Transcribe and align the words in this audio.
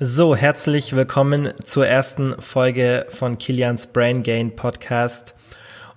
So, 0.00 0.34
herzlich 0.34 0.96
willkommen 0.96 1.52
zur 1.64 1.86
ersten 1.86 2.34
Folge 2.42 3.06
von 3.10 3.38
Kilians 3.38 3.86
Brain 3.86 4.24
Gain 4.24 4.56
Podcast. 4.56 5.36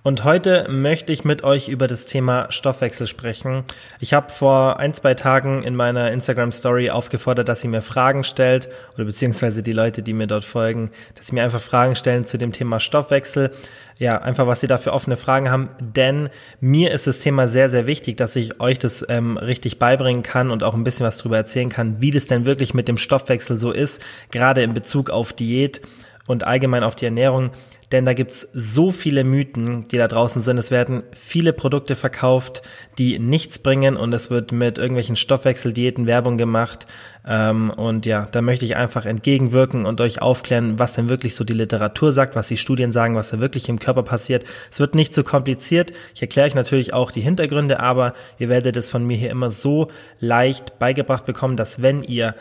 Und 0.04 0.24
heute 0.24 0.68
möchte 0.70 1.12
ich 1.12 1.26
mit 1.26 1.44
euch 1.44 1.68
über 1.68 1.88
das 1.88 2.06
Thema 2.06 2.48
Stoffwechsel 2.50 3.08
sprechen. 3.08 3.64
Ich 4.00 4.14
habe 4.14 4.30
vor 4.32 4.80
ein, 4.80 4.94
zwei 4.94 5.16
Tagen 5.16 5.64
in 5.64 5.76
meiner 5.76 6.12
Instagram 6.12 6.52
Story 6.52 6.90
aufgefordert, 6.90 7.50
dass 7.50 7.64
ihr 7.64 7.70
mir 7.70 7.82
Fragen 7.82 8.24
stellt 8.24 8.70
oder 8.96 9.06
beziehungsweise 9.06 9.64
die 9.64 9.74
Leute, 9.74 10.04
die 10.04 10.14
mir 10.14 10.28
dort 10.28 10.46
folgen, 10.46 10.92
dass 11.16 11.28
sie 11.28 11.36
mir 11.36 11.44
einfach 11.44 11.60
Fragen 11.60 11.96
stellen 11.96 12.26
zu 12.26 12.38
dem 12.38 12.54
Thema 12.54 12.80
Stoffwechsel. 12.80 13.52
Ja, 14.00 14.22
einfach 14.22 14.46
was 14.46 14.62
sie 14.62 14.68
da 14.68 14.78
für 14.78 14.94
offene 14.94 15.18
Fragen 15.18 15.50
haben, 15.50 15.70
denn 15.80 16.30
mir 16.62 16.92
ist 16.92 17.08
das 17.08 17.20
Thema 17.20 17.48
sehr, 17.48 17.70
sehr 17.72 17.88
wichtig, 17.88 18.16
dass 18.16 18.36
ich 18.36 18.62
euch 18.62 18.78
das 18.78 19.04
ähm, 19.10 19.38
richtig 19.38 19.80
beibringen 19.80 20.22
kann 20.22 20.52
und 20.52 20.64
auch 20.64 20.76
ein 20.76 20.84
bisschen 20.84 21.06
was 21.06 21.18
darüber 21.18 21.38
erzählen 21.38 21.70
kann, 21.70 22.00
wie 22.00 22.12
das 22.12 22.28
denn 22.28 22.46
wirklich 22.46 22.76
mit 22.76 22.88
dem 22.88 22.98
Stoffwechsel 22.98 23.58
so 23.58 23.72
ist, 23.72 24.02
gerade 24.30 24.62
in 24.62 24.76
Bezug 24.76 25.10
auf 25.10 25.34
Diät 25.34 25.82
und 26.28 26.46
allgemein 26.46 26.84
auf 26.84 26.96
die 26.96 27.06
Ernährung 27.06 27.52
denn 27.92 28.04
da 28.04 28.14
gibt's 28.14 28.50
so 28.54 28.92
viele 28.92 29.24
Mythen, 29.24 29.88
die 29.88 29.98
da 29.98 30.10
draußen 30.10 30.42
sind. 30.42 30.58
Es 30.58 30.72
werden 30.72 31.04
viele 31.14 31.54
Produkte 31.54 31.96
verkauft, 31.96 32.62
die 32.98 33.18
nichts 33.18 33.60
bringen 33.60 33.96
und 33.96 34.14
es 34.14 34.30
wird 34.30 34.52
mit 34.52 34.78
irgendwelchen 34.78 35.16
Stoffwechseldiäten 35.16 36.06
Werbung 36.06 36.38
gemacht. 36.38 36.86
Ähm, 37.26 37.70
und 37.70 38.06
ja, 38.06 38.28
da 38.30 38.42
möchte 38.42 38.66
ich 38.66 38.76
einfach 38.76 39.06
entgegenwirken 39.06 39.86
und 39.86 40.02
euch 40.02 40.22
aufklären, 40.22 40.78
was 40.80 40.94
denn 40.94 41.08
wirklich 41.08 41.36
so 41.36 41.46
die 41.46 41.54
Literatur 41.54 42.12
sagt, 42.12 42.36
was 42.36 42.50
die 42.50 42.58
Studien 42.58 42.92
sagen, 42.92 43.16
was 43.16 43.30
da 43.30 43.40
wirklich 43.40 43.70
im 43.70 43.80
Körper 43.80 44.04
passiert. 44.04 44.44
Es 44.70 44.82
wird 44.82 44.94
nicht 44.94 45.14
so 45.14 45.24
kompliziert. 45.24 45.94
Ich 46.14 46.22
erkläre 46.22 46.48
euch 46.48 46.56
natürlich 46.56 46.94
auch 46.94 47.12
die 47.12 47.22
Hintergründe, 47.22 47.80
aber 47.80 48.14
ihr 48.38 48.50
werdet 48.50 48.76
es 48.76 48.90
von 48.90 49.06
mir 49.06 49.16
hier 49.16 49.32
immer 49.32 49.50
so 49.50 49.88
leicht 50.20 50.78
beigebracht 50.78 51.26
bekommen, 51.26 51.56
dass 51.56 51.82
wenn 51.82 52.04
ihr 52.04 52.36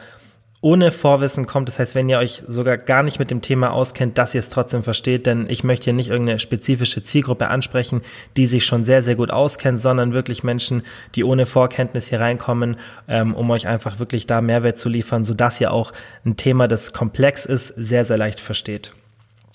ohne 0.67 0.91
Vorwissen 0.91 1.47
kommt. 1.47 1.69
Das 1.69 1.79
heißt, 1.79 1.95
wenn 1.95 2.09
ihr 2.09 2.19
euch 2.19 2.43
sogar 2.49 2.77
gar 2.77 3.05
nicht 3.05 3.21
mit 3.21 3.31
dem 3.31 3.41
Thema 3.41 3.73
auskennt, 3.73 4.19
dass 4.19 4.35
ihr 4.35 4.41
es 4.41 4.49
trotzdem 4.49 4.83
versteht, 4.83 5.25
denn 5.25 5.47
ich 5.49 5.63
möchte 5.63 5.85
hier 5.85 5.93
nicht 5.93 6.11
irgendeine 6.11 6.41
spezifische 6.41 7.05
Zielgruppe 7.05 7.47
ansprechen, 7.47 8.03
die 8.37 8.47
sich 8.47 8.67
schon 8.67 8.83
sehr, 8.83 9.01
sehr 9.01 9.15
gut 9.15 9.31
auskennt, 9.31 9.81
sondern 9.81 10.13
wirklich 10.13 10.43
Menschen, 10.43 10.83
die 11.15 11.23
ohne 11.23 11.47
Vorkenntnis 11.47 12.09
hier 12.09 12.19
reinkommen, 12.19 12.79
ähm, 13.07 13.37
um 13.37 13.49
euch 13.51 13.69
einfach 13.69 14.01
wirklich 14.01 14.27
da 14.27 14.41
Mehrwert 14.41 14.77
zu 14.77 14.89
liefern, 14.89 15.23
sodass 15.23 15.61
ihr 15.61 15.73
auch 15.73 15.93
ein 16.25 16.37
Thema, 16.37 16.67
das 16.67 16.93
komplex 16.93 17.47
ist, 17.47 17.69
sehr, 17.77 18.05
sehr 18.05 18.19
leicht 18.19 18.41
versteht. 18.41 18.93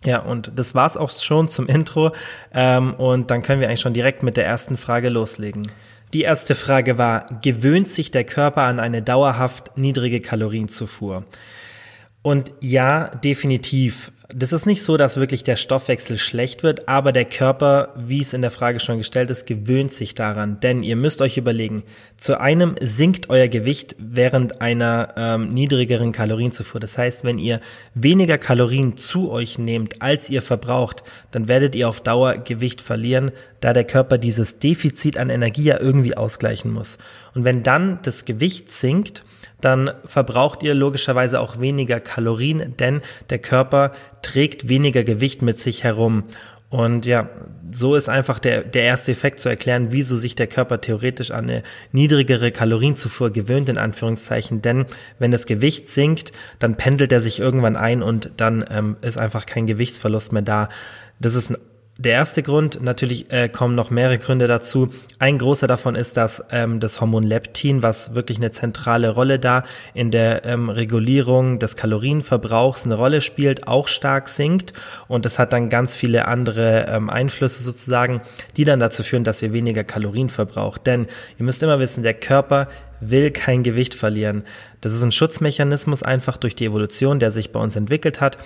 Ja, 0.06 0.20
und 0.20 0.54
das 0.56 0.76
war's 0.76 0.96
auch 0.96 1.10
schon 1.10 1.50
zum 1.50 1.68
Intro. 1.68 2.14
Ähm, 2.54 2.94
und 2.94 3.32
dann 3.32 3.42
können 3.42 3.60
wir 3.60 3.68
eigentlich 3.68 3.82
schon 3.82 3.94
direkt 3.94 4.24
mit 4.24 4.38
der 4.38 4.46
ersten 4.46 4.78
Frage 4.78 5.10
loslegen. 5.10 5.70
Die 6.14 6.22
erste 6.22 6.56
Frage 6.56 6.98
war, 6.98 7.26
gewöhnt 7.42 7.88
sich 7.88 8.12
der 8.12 8.26
Körper 8.26 8.64
an 8.64 8.80
eine 8.80 9.02
dauerhaft 9.02 9.78
niedrige 9.78 10.20
Kalorienzufuhr? 10.20 11.26
Und 12.22 12.54
ja, 12.60 13.08
definitiv 13.10 14.12
das 14.36 14.54
ist 14.54 14.66
nicht 14.66 14.84
so, 14.84 14.98
dass 14.98 15.18
wirklich 15.18 15.44
der 15.44 15.56
Stoffwechsel 15.56 16.18
schlecht 16.18 16.64
wird, 16.64 16.88
aber 16.88 17.12
der 17.12 17.26
Körper, 17.26 17.94
wie 17.96 18.22
es 18.22 18.34
in 18.34 18.42
der 18.42 18.52
Frage 18.52 18.80
schon 18.80 18.98
gestellt 18.98 19.30
ist, 19.30 19.46
gewöhnt 19.46 19.92
sich 19.92 20.16
daran. 20.16 20.60
Denn 20.60 20.84
ihr 20.84 20.96
müsst 20.96 21.22
euch 21.22 21.38
überlegen, 21.38 21.84
zu 22.18 22.40
einem 22.40 22.76
sinkt 22.82 23.30
euer 23.30 23.48
Gewicht 23.48 23.96
während 24.00 24.62
einer 24.62 25.14
ähm, 25.18 25.54
niedrigeren 25.54 26.12
Kalorienzufuhr. 26.12 26.80
Das 26.80 26.98
heißt, 26.98 27.24
wenn 27.24 27.38
ihr 27.38 27.60
weniger 27.94 28.38
Kalorien 28.38 28.98
zu 28.98 29.32
euch 29.32 29.58
nehmt, 29.58 30.02
als 30.02 30.30
ihr 30.30 30.42
verbraucht, 30.42 31.04
dann 31.32 31.48
werdet 31.48 31.76
ihr 31.76 31.90
auf 31.90 32.02
Dauer 32.02 32.38
Gewicht 32.38 32.82
verlieren, 32.82 33.32
da 33.60 33.74
der 33.74 33.84
Körper 33.84 34.18
dieses 34.18 34.60
Defizit 34.60 35.18
an 35.18 35.30
Energie 35.30 35.64
ja 35.64 35.80
irgendwie 35.80 36.18
ausgleichen 36.18 36.72
muss. 36.72 36.98
Und 37.36 37.44
wenn 37.44 37.64
dann 37.64 38.00
das 38.04 38.26
Gewicht 38.26 38.72
sinkt, 38.72 39.24
dann 39.62 39.92
verbraucht 40.06 40.64
ihr 40.64 40.74
logischerweise 40.74 41.40
auch 41.40 41.60
weniger 41.60 42.00
Kalorien, 42.00 42.76
denn 42.78 43.02
der 43.30 43.40
Körper 43.40 43.94
trägt 44.22 44.70
weniger 44.70 45.04
Gewicht 45.04 45.42
mit 45.42 45.60
sich 45.60 45.84
herum. 45.84 46.24
Und 46.72 47.06
ja, 47.06 47.30
so 47.70 47.96
ist 47.96 48.08
einfach 48.08 48.40
der, 48.40 48.64
der 48.64 48.84
erste 48.84 49.12
Effekt 49.12 49.42
zu 49.42 49.50
erklären, 49.50 49.88
wieso 49.92 50.16
sich 50.16 50.36
der 50.36 50.48
Körper 50.48 50.80
theoretisch 50.80 51.32
an 51.32 51.50
eine 51.50 51.64
niedrigere 51.92 52.52
Kalorienzufuhr 52.52 53.30
gewöhnt, 53.30 53.68
in 53.68 53.78
Anführungszeichen. 53.78 54.62
Denn 54.62 54.86
wenn 55.20 55.32
das 55.32 55.46
Gewicht 55.46 55.90
sinkt, 55.90 56.32
dann 56.60 56.78
pendelt 56.78 57.12
er 57.12 57.20
sich 57.20 57.42
irgendwann 57.42 57.76
ein 57.76 58.02
und 58.02 58.32
dann 58.38 58.64
ähm, 58.70 58.96
ist 59.02 59.18
einfach 59.18 59.46
kein 59.46 59.68
Gewichtsverlust 59.68 60.32
mehr 60.32 60.44
da. 60.44 60.70
Das 61.20 61.36
ist 61.36 61.52
ein 61.52 61.58
der 62.04 62.14
erste 62.14 62.42
Grund, 62.42 62.82
natürlich 62.82 63.32
äh, 63.32 63.48
kommen 63.48 63.76
noch 63.76 63.92
mehrere 63.92 64.18
Gründe 64.18 64.48
dazu. 64.48 64.92
Ein 65.20 65.38
großer 65.38 65.68
davon 65.68 65.94
ist, 65.94 66.18
dass 66.18 66.44
ähm, 66.52 66.80
das 66.80 67.00
Hormon 67.00 67.22
Leptin, 67.24 67.84
was 67.84 68.16
wirklich 68.16 68.40
eine 68.40 68.50
zentrale 68.50 69.12
Rolle 69.12 69.38
da 69.38 69.64
in 69.94 70.10
der 70.10 70.44
ähm, 70.46 70.70
Regulierung 70.70 71.60
des 71.60 71.76
Kalorienverbrauchs 71.76 72.86
eine 72.86 72.96
Rolle 72.96 73.22
spielt, 73.22 73.68
auch 73.68 73.88
stark 73.88 74.30
sinkt. 74.30 74.74
Und 75.08 75.26
das 75.26 75.38
hat 75.38 75.54
dann 75.54 75.70
ganz 75.70 75.96
viele 75.96 76.28
andere 76.28 76.88
ähm, 76.90 77.10
Einflüsse 77.10 77.62
sozusagen, 77.62 78.22
die 78.58 78.64
dann 78.64 78.80
dazu 78.80 79.04
führen, 79.04 79.24
dass 79.24 79.44
ihr 79.44 79.54
weniger 79.54 79.84
Kalorien 79.84 80.30
verbraucht. 80.30 80.88
Denn 80.88 81.08
ihr 81.38 81.46
müsst 81.46 81.62
immer 81.62 81.80
wissen, 81.80 82.02
der 82.02 82.16
Körper 82.16 82.68
will 83.00 83.30
kein 83.30 83.62
Gewicht 83.62 83.94
verlieren. 83.94 84.44
Das 84.80 84.94
ist 84.94 85.04
ein 85.04 85.12
Schutzmechanismus 85.12 86.02
einfach 86.02 86.38
durch 86.38 86.56
die 86.56 86.66
Evolution, 86.66 87.20
der 87.20 87.30
sich 87.30 87.52
bei 87.52 87.60
uns 87.60 87.76
entwickelt 87.76 88.22
hat 88.22 88.38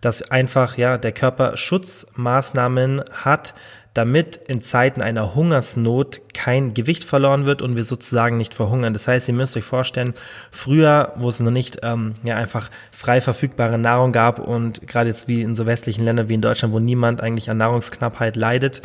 dass 0.00 0.30
einfach 0.30 0.76
ja 0.76 0.98
der 0.98 1.12
Körper 1.12 1.56
Schutzmaßnahmen 1.56 3.02
hat, 3.12 3.54
damit 3.94 4.36
in 4.36 4.60
Zeiten 4.60 5.02
einer 5.02 5.34
Hungersnot 5.34 6.20
kein 6.32 6.72
Gewicht 6.72 7.04
verloren 7.04 7.46
wird 7.46 7.62
und 7.62 7.74
wir 7.74 7.82
sozusagen 7.82 8.36
nicht 8.36 8.54
verhungern. 8.54 8.92
Das 8.92 9.08
heißt, 9.08 9.26
ihr 9.28 9.34
müsst 9.34 9.56
euch 9.56 9.64
vorstellen, 9.64 10.14
früher, 10.52 11.14
wo 11.16 11.28
es 11.28 11.40
noch 11.40 11.50
nicht 11.50 11.78
ähm, 11.82 12.14
ja 12.22 12.36
einfach 12.36 12.70
frei 12.92 13.20
verfügbare 13.20 13.76
Nahrung 13.76 14.12
gab 14.12 14.38
und 14.38 14.86
gerade 14.86 15.08
jetzt 15.08 15.26
wie 15.26 15.42
in 15.42 15.56
so 15.56 15.66
westlichen 15.66 16.04
Ländern 16.04 16.28
wie 16.28 16.34
in 16.34 16.42
Deutschland, 16.42 16.72
wo 16.72 16.78
niemand 16.78 17.20
eigentlich 17.20 17.50
an 17.50 17.56
Nahrungsknappheit 17.56 18.36
leidet, 18.36 18.82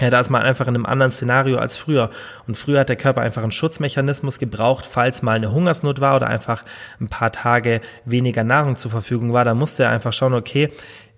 ja, 0.00 0.10
da 0.10 0.20
ist 0.20 0.30
man 0.30 0.42
einfach 0.42 0.66
in 0.66 0.74
einem 0.74 0.86
anderen 0.86 1.12
Szenario 1.12 1.58
als 1.58 1.76
früher. 1.76 2.10
Und 2.46 2.56
früher 2.56 2.80
hat 2.80 2.88
der 2.88 2.96
Körper 2.96 3.20
einfach 3.20 3.42
einen 3.42 3.52
Schutzmechanismus 3.52 4.38
gebraucht, 4.38 4.88
falls 4.90 5.22
mal 5.22 5.36
eine 5.36 5.52
Hungersnot 5.52 6.00
war 6.00 6.16
oder 6.16 6.28
einfach 6.28 6.62
ein 7.00 7.08
paar 7.08 7.30
Tage 7.30 7.80
weniger 8.04 8.42
Nahrung 8.42 8.76
zur 8.76 8.90
Verfügung 8.90 9.32
war. 9.32 9.44
Da 9.44 9.54
musste 9.54 9.84
er 9.84 9.90
einfach 9.90 10.12
schauen, 10.12 10.34
okay, 10.34 10.70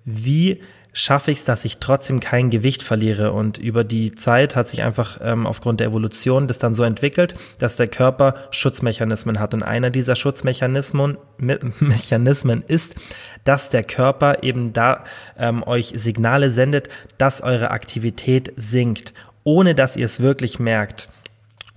wie 0.04 0.60
schaffe 0.94 1.32
ich 1.32 1.38
es, 1.38 1.44
dass 1.44 1.65
ich 1.66 1.78
trotzdem 1.78 2.21
kein 2.21 2.49
Gewicht 2.49 2.82
verliere. 2.82 3.32
Und 3.32 3.59
über 3.59 3.84
die 3.84 4.15
Zeit 4.15 4.56
hat 4.56 4.69
sich 4.69 4.82
einfach 4.82 5.19
ähm, 5.22 5.47
aufgrund 5.47 5.81
der 5.81 5.88
Evolution 5.88 6.47
das 6.47 6.59
dann 6.59 6.75
so 6.75 6.84
entwickelt, 6.84 7.34
dass 7.59 7.77
der 7.77 7.88
Körper 7.88 8.34
Schutzmechanismen 8.50 9.41
hat. 9.41 9.53
Und 9.53 9.62
einer 9.62 9.91
dieser 9.91 10.16
Schutzmechanismen 10.16 11.19
Me 11.37 11.59
Mechanismen 11.81 12.65
ist, 12.66 12.94
dass 13.43 13.69
der 13.69 13.83
Körper 13.84 14.43
eben 14.43 14.72
da 14.72 15.04
ähm, 15.37 15.62
euch 15.65 15.93
Signale 15.97 16.50
sendet, 16.50 16.88
dass 17.19 17.43
eure 17.43 17.72
Aktivität 17.72 18.53
sinkt, 18.56 19.12
ohne 19.43 19.75
dass 19.75 19.97
ihr 19.97 20.06
es 20.06 20.21
wirklich 20.21 20.59
merkt. 20.59 21.09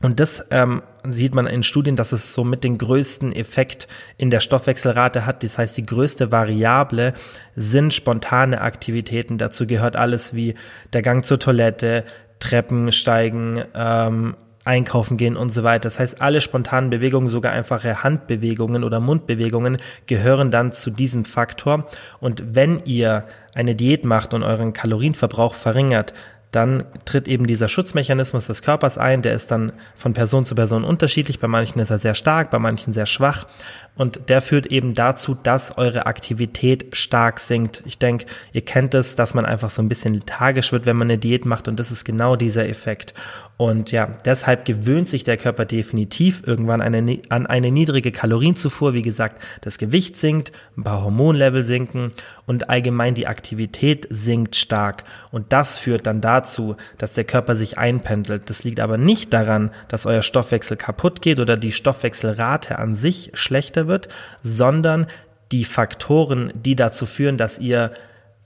Und 0.03 0.19
das 0.19 0.45
ähm, 0.51 0.83
sieht 1.07 1.33
man 1.33 1.47
in 1.47 1.63
Studien, 1.63 1.95
dass 1.95 2.11
es 2.11 2.33
so 2.33 2.43
mit 2.43 2.63
den 2.63 2.77
größten 2.77 3.31
Effekt 3.31 3.87
in 4.17 4.29
der 4.29 4.41
Stoffwechselrate 4.41 5.25
hat. 5.25 5.43
Das 5.43 5.57
heißt, 5.57 5.75
die 5.75 5.85
größte 5.85 6.31
Variable 6.31 7.13
sind 7.55 7.93
spontane 7.93 8.61
Aktivitäten. 8.61 9.39
Dazu 9.39 9.65
gehört 9.65 9.95
alles 9.95 10.35
wie 10.35 10.53
der 10.93 11.01
Gang 11.01 11.25
zur 11.25 11.39
Toilette, 11.39 12.03
Treppen 12.39 12.91
steigen, 12.91 13.63
ähm, 13.73 14.35
einkaufen 14.65 15.17
gehen 15.17 15.37
und 15.37 15.51
so 15.51 15.63
weiter. 15.63 15.83
Das 15.83 15.97
heißt, 15.97 16.21
alle 16.21 16.41
spontanen 16.41 16.89
Bewegungen, 16.89 17.29
sogar 17.29 17.53
einfache 17.53 18.03
Handbewegungen 18.03 18.83
oder 18.83 18.99
Mundbewegungen 18.99 19.77
gehören 20.05 20.51
dann 20.51 20.73
zu 20.73 20.91
diesem 20.91 21.25
Faktor. 21.25 21.87
Und 22.19 22.43
wenn 22.53 22.83
ihr 22.83 23.25
eine 23.55 23.75
Diät 23.75 24.03
macht 24.05 24.33
und 24.33 24.43
euren 24.43 24.73
Kalorienverbrauch 24.73 25.55
verringert, 25.55 26.13
dann 26.57 26.85
tritt 27.05 27.27
eben 27.27 27.45
dieser 27.45 27.67
Schutzmechanismus 27.67 28.47
des 28.47 28.63
Körpers 28.63 28.97
ein, 28.97 29.21
der 29.21 29.33
ist 29.33 29.51
dann 29.51 29.73
von 29.95 30.13
Person 30.13 30.43
zu 30.43 30.55
Person 30.55 30.83
unterschiedlich, 30.83 31.39
bei 31.39 31.47
manchen 31.47 31.77
ist 31.79 31.91
er 31.91 31.99
sehr 31.99 32.15
stark, 32.15 32.49
bei 32.49 32.57
manchen 32.57 32.93
sehr 32.93 33.05
schwach 33.05 33.45
und 33.95 34.27
der 34.29 34.41
führt 34.41 34.65
eben 34.65 34.95
dazu, 34.95 35.35
dass 35.35 35.77
eure 35.77 36.07
Aktivität 36.07 36.97
stark 36.97 37.39
sinkt. 37.39 37.83
Ich 37.85 37.99
denke, 37.99 38.25
ihr 38.53 38.61
kennt 38.61 38.95
es, 38.95 39.15
dass 39.15 39.35
man 39.35 39.45
einfach 39.45 39.69
so 39.69 39.83
ein 39.83 39.87
bisschen 39.87 40.15
lethargisch 40.15 40.71
wird, 40.71 40.87
wenn 40.87 40.97
man 40.97 41.05
eine 41.05 41.19
Diät 41.19 41.45
macht 41.45 41.67
und 41.67 41.79
das 41.79 41.91
ist 41.91 42.05
genau 42.05 42.35
dieser 42.35 42.67
Effekt. 42.67 43.13
Und 43.57 43.91
ja, 43.91 44.07
deshalb 44.23 44.65
gewöhnt 44.65 45.07
sich 45.07 45.23
der 45.23 45.35
Körper 45.35 45.65
definitiv 45.65 46.43
irgendwann 46.45 46.79
eine, 46.79 47.19
an 47.29 47.47
eine 47.47 47.71
niedrige 47.71 48.11
Kalorienzufuhr. 48.11 48.93
Wie 48.93 49.01
gesagt, 49.01 49.41
das 49.61 49.79
Gewicht 49.79 50.15
sinkt, 50.15 50.51
ein 50.77 50.83
paar 50.83 51.03
Hormonlevel 51.03 51.63
sinken 51.63 52.11
und 52.45 52.69
allgemein 52.69 53.15
die 53.15 53.25
Aktivität 53.25 54.05
sinkt 54.11 54.55
stark. 54.55 55.03
Und 55.31 55.53
das 55.53 55.79
führt 55.79 56.05
dann 56.05 56.21
dazu, 56.21 56.75
dass 56.99 57.15
der 57.15 57.23
Körper 57.23 57.55
sich 57.55 57.79
einpendelt. 57.79 58.47
Das 58.51 58.63
liegt 58.63 58.79
aber 58.79 58.99
nicht 58.99 59.33
daran, 59.33 59.71
dass 59.87 60.05
euer 60.05 60.21
Stoffwechsel 60.21 60.77
kaputt 60.77 61.23
geht 61.23 61.39
oder 61.39 61.57
die 61.57 61.71
Stoffwechselrate 61.71 62.77
an 62.77 62.95
sich 62.95 63.31
schlechter 63.33 63.87
wird, 63.87 64.07
sondern 64.43 65.07
die 65.51 65.65
Faktoren, 65.65 66.53
die 66.53 66.75
dazu 66.75 67.07
führen, 67.07 67.37
dass 67.37 67.57
ihr 67.57 67.91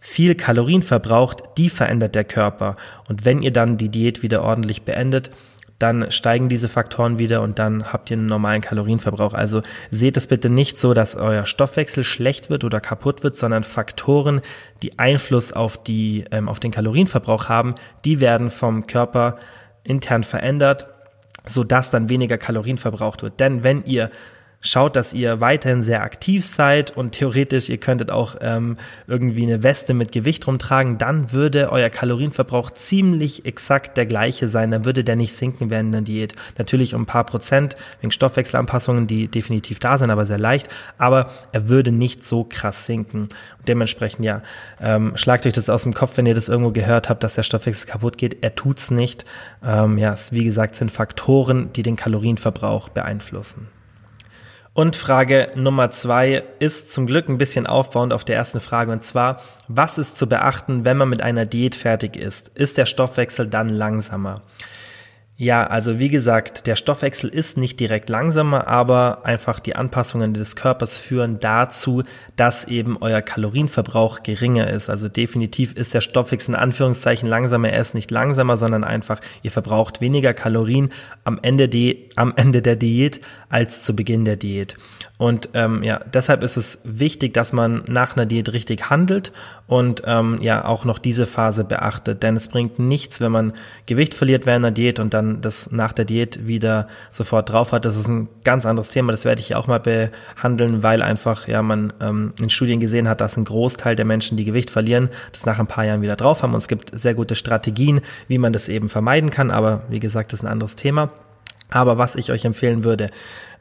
viel 0.03 0.33
Kalorien 0.35 0.81
verbraucht, 0.81 1.43
die 1.57 1.69
verändert 1.69 2.15
der 2.15 2.23
Körper. 2.23 2.75
Und 3.07 3.23
wenn 3.23 3.41
ihr 3.41 3.53
dann 3.53 3.77
die 3.77 3.89
Diät 3.89 4.23
wieder 4.23 4.43
ordentlich 4.43 4.81
beendet, 4.81 5.29
dann 5.77 6.11
steigen 6.11 6.49
diese 6.49 6.67
Faktoren 6.67 7.17
wieder 7.17 7.41
und 7.41 7.57
dann 7.59 7.91
habt 7.91 8.11
ihr 8.11 8.17
einen 8.17 8.25
normalen 8.25 8.61
Kalorienverbrauch. 8.61 9.33
Also 9.33 9.61
seht 9.89 10.17
es 10.17 10.27
bitte 10.27 10.49
nicht 10.49 10.79
so, 10.79 10.93
dass 10.93 11.15
euer 11.15 11.45
Stoffwechsel 11.45 12.03
schlecht 12.03 12.49
wird 12.49 12.63
oder 12.63 12.79
kaputt 12.79 13.23
wird, 13.23 13.37
sondern 13.37 13.63
Faktoren, 13.63 14.41
die 14.83 14.99
Einfluss 14.99 15.53
auf 15.53 15.81
die, 15.81 16.25
ähm, 16.31 16.49
auf 16.49 16.59
den 16.59 16.71
Kalorienverbrauch 16.71 17.47
haben, 17.47 17.75
die 18.03 18.19
werden 18.19 18.49
vom 18.49 18.85
Körper 18.85 19.37
intern 19.83 20.23
verändert, 20.23 20.87
sodass 21.45 21.89
dann 21.89 22.09
weniger 22.09 22.37
Kalorien 22.37 22.77
verbraucht 22.77 23.23
wird. 23.23 23.39
Denn 23.39 23.63
wenn 23.63 23.83
ihr 23.85 24.11
schaut, 24.61 24.95
dass 24.95 25.13
ihr 25.13 25.41
weiterhin 25.41 25.81
sehr 25.81 26.03
aktiv 26.03 26.45
seid 26.45 26.95
und 26.95 27.11
theoretisch, 27.11 27.67
ihr 27.67 27.79
könntet 27.79 28.11
auch 28.11 28.35
ähm, 28.41 28.77
irgendwie 29.07 29.43
eine 29.43 29.63
Weste 29.63 29.93
mit 29.93 30.11
Gewicht 30.11 30.45
rumtragen, 30.47 30.99
dann 30.99 31.31
würde 31.31 31.71
euer 31.71 31.89
Kalorienverbrauch 31.89 32.69
ziemlich 32.71 33.45
exakt 33.45 33.97
der 33.97 34.05
gleiche 34.05 34.47
sein. 34.47 34.71
Dann 34.71 34.85
würde 34.85 35.03
der 35.03 35.15
nicht 35.15 35.33
sinken 35.35 35.69
während 35.69 35.93
der 35.93 36.01
Diät. 36.01 36.35
Natürlich 36.57 36.93
um 36.93 37.01
ein 37.03 37.07
paar 37.07 37.25
Prozent 37.25 37.75
wegen 37.99 38.11
Stoffwechselanpassungen, 38.11 39.07
die 39.07 39.27
definitiv 39.27 39.79
da 39.79 39.97
sind, 39.97 40.11
aber 40.11 40.25
sehr 40.25 40.39
leicht. 40.39 40.69
Aber 40.97 41.31
er 41.51 41.67
würde 41.67 41.91
nicht 41.91 42.23
so 42.23 42.43
krass 42.43 42.85
sinken. 42.85 43.21
Und 43.21 43.67
dementsprechend, 43.67 44.23
ja, 44.23 44.43
ähm, 44.79 45.13
schlagt 45.15 45.45
euch 45.47 45.53
das 45.53 45.69
aus 45.69 45.83
dem 45.83 45.93
Kopf, 45.93 46.17
wenn 46.17 46.27
ihr 46.27 46.35
das 46.35 46.49
irgendwo 46.49 46.71
gehört 46.71 47.09
habt, 47.09 47.23
dass 47.23 47.33
der 47.33 47.43
Stoffwechsel 47.43 47.89
kaputt 47.89 48.17
geht. 48.19 48.43
Er 48.43 48.53
tut's 48.53 48.91
nicht. 48.91 49.25
Ähm, 49.63 49.97
ja, 49.97 50.13
es, 50.13 50.31
wie 50.31 50.45
gesagt, 50.45 50.75
sind 50.75 50.91
Faktoren, 50.91 51.73
die 51.73 51.83
den 51.83 51.95
Kalorienverbrauch 51.95 52.89
beeinflussen. 52.89 53.67
Und 54.73 54.95
Frage 54.95 55.51
Nummer 55.55 55.91
zwei 55.91 56.43
ist 56.59 56.93
zum 56.93 57.05
Glück 57.05 57.27
ein 57.27 57.37
bisschen 57.37 57.67
aufbauend 57.67 58.13
auf 58.13 58.23
der 58.23 58.37
ersten 58.37 58.61
Frage 58.61 58.93
und 58.93 59.03
zwar, 59.03 59.41
was 59.67 59.97
ist 59.97 60.15
zu 60.15 60.27
beachten, 60.27 60.85
wenn 60.85 60.95
man 60.95 61.09
mit 61.09 61.21
einer 61.21 61.45
Diät 61.45 61.75
fertig 61.75 62.15
ist? 62.15 62.47
Ist 62.55 62.77
der 62.77 62.85
Stoffwechsel 62.85 63.47
dann 63.47 63.67
langsamer? 63.67 64.41
Ja, 65.41 65.65
also 65.65 65.97
wie 65.97 66.09
gesagt, 66.09 66.67
der 66.67 66.75
Stoffwechsel 66.75 67.27
ist 67.27 67.57
nicht 67.57 67.79
direkt 67.79 68.09
langsamer, 68.09 68.67
aber 68.67 69.25
einfach 69.25 69.59
die 69.59 69.75
Anpassungen 69.75 70.35
des 70.35 70.55
Körpers 70.55 70.99
führen 70.99 71.39
dazu, 71.39 72.03
dass 72.35 72.65
eben 72.65 72.95
euer 73.01 73.23
Kalorienverbrauch 73.23 74.21
geringer 74.21 74.69
ist. 74.69 74.87
Also 74.87 75.09
definitiv 75.09 75.73
ist 75.73 75.95
der 75.95 76.01
Stoffwechsel 76.01 76.53
in 76.53 76.59
Anführungszeichen 76.59 77.27
langsamer. 77.27 77.69
Er 77.69 77.83
nicht 77.95 78.11
langsamer, 78.11 78.55
sondern 78.55 78.83
einfach, 78.83 79.19
ihr 79.41 79.49
verbraucht 79.49 79.99
weniger 79.99 80.35
Kalorien 80.35 80.91
am 81.23 81.39
Ende, 81.41 81.67
die, 81.67 82.09
am 82.15 82.33
Ende 82.35 82.61
der 82.61 82.75
Diät 82.75 83.19
als 83.49 83.81
zu 83.81 83.95
Beginn 83.95 84.25
der 84.25 84.35
Diät. 84.35 84.75
Und 85.17 85.49
ähm, 85.55 85.81
ja, 85.81 86.01
deshalb 86.13 86.43
ist 86.43 86.57
es 86.57 86.81
wichtig, 86.83 87.33
dass 87.33 87.51
man 87.51 87.83
nach 87.87 88.15
einer 88.15 88.27
Diät 88.27 88.53
richtig 88.53 88.91
handelt 88.91 89.31
und 89.71 90.03
ähm, 90.05 90.37
ja 90.41 90.65
auch 90.65 90.83
noch 90.83 90.99
diese 90.99 91.25
Phase 91.25 91.63
beachtet. 91.63 92.23
Denn 92.23 92.35
es 92.35 92.49
bringt 92.49 92.77
nichts, 92.77 93.21
wenn 93.21 93.31
man 93.31 93.53
Gewicht 93.85 94.13
verliert 94.13 94.45
während 94.45 94.65
einer 94.65 94.73
Diät 94.73 94.99
und 94.99 95.13
dann 95.13 95.39
das 95.39 95.71
nach 95.71 95.93
der 95.93 96.03
Diät 96.03 96.45
wieder 96.45 96.89
sofort 97.09 97.49
drauf 97.49 97.71
hat. 97.71 97.85
Das 97.85 97.95
ist 97.95 98.09
ein 98.09 98.27
ganz 98.43 98.65
anderes 98.65 98.89
Thema. 98.89 99.13
Das 99.13 99.23
werde 99.23 99.39
ich 99.39 99.55
auch 99.55 99.67
mal 99.67 99.79
behandeln, 99.79 100.83
weil 100.83 101.01
einfach 101.01 101.47
ja 101.47 101.61
man 101.61 101.93
ähm, 102.01 102.33
in 102.37 102.49
Studien 102.49 102.81
gesehen 102.81 103.07
hat, 103.07 103.21
dass 103.21 103.37
ein 103.37 103.45
Großteil 103.45 103.95
der 103.95 104.03
Menschen, 104.03 104.35
die 104.35 104.43
Gewicht 104.43 104.71
verlieren, 104.71 105.07
das 105.31 105.45
nach 105.45 105.57
ein 105.57 105.67
paar 105.67 105.85
Jahren 105.85 106.01
wieder 106.01 106.17
drauf 106.17 106.43
haben. 106.43 106.51
Und 106.51 106.57
es 106.57 106.67
gibt 106.67 106.91
sehr 106.91 107.13
gute 107.13 107.35
Strategien, 107.35 108.01
wie 108.27 108.39
man 108.39 108.51
das 108.51 108.67
eben 108.67 108.89
vermeiden 108.89 109.29
kann. 109.29 109.51
Aber 109.51 109.83
wie 109.87 110.01
gesagt, 110.01 110.33
das 110.33 110.41
ist 110.41 110.45
ein 110.45 110.51
anderes 110.51 110.75
Thema. 110.75 111.11
Aber 111.69 111.97
was 111.97 112.17
ich 112.17 112.29
euch 112.29 112.43
empfehlen 112.43 112.83
würde, 112.83 113.07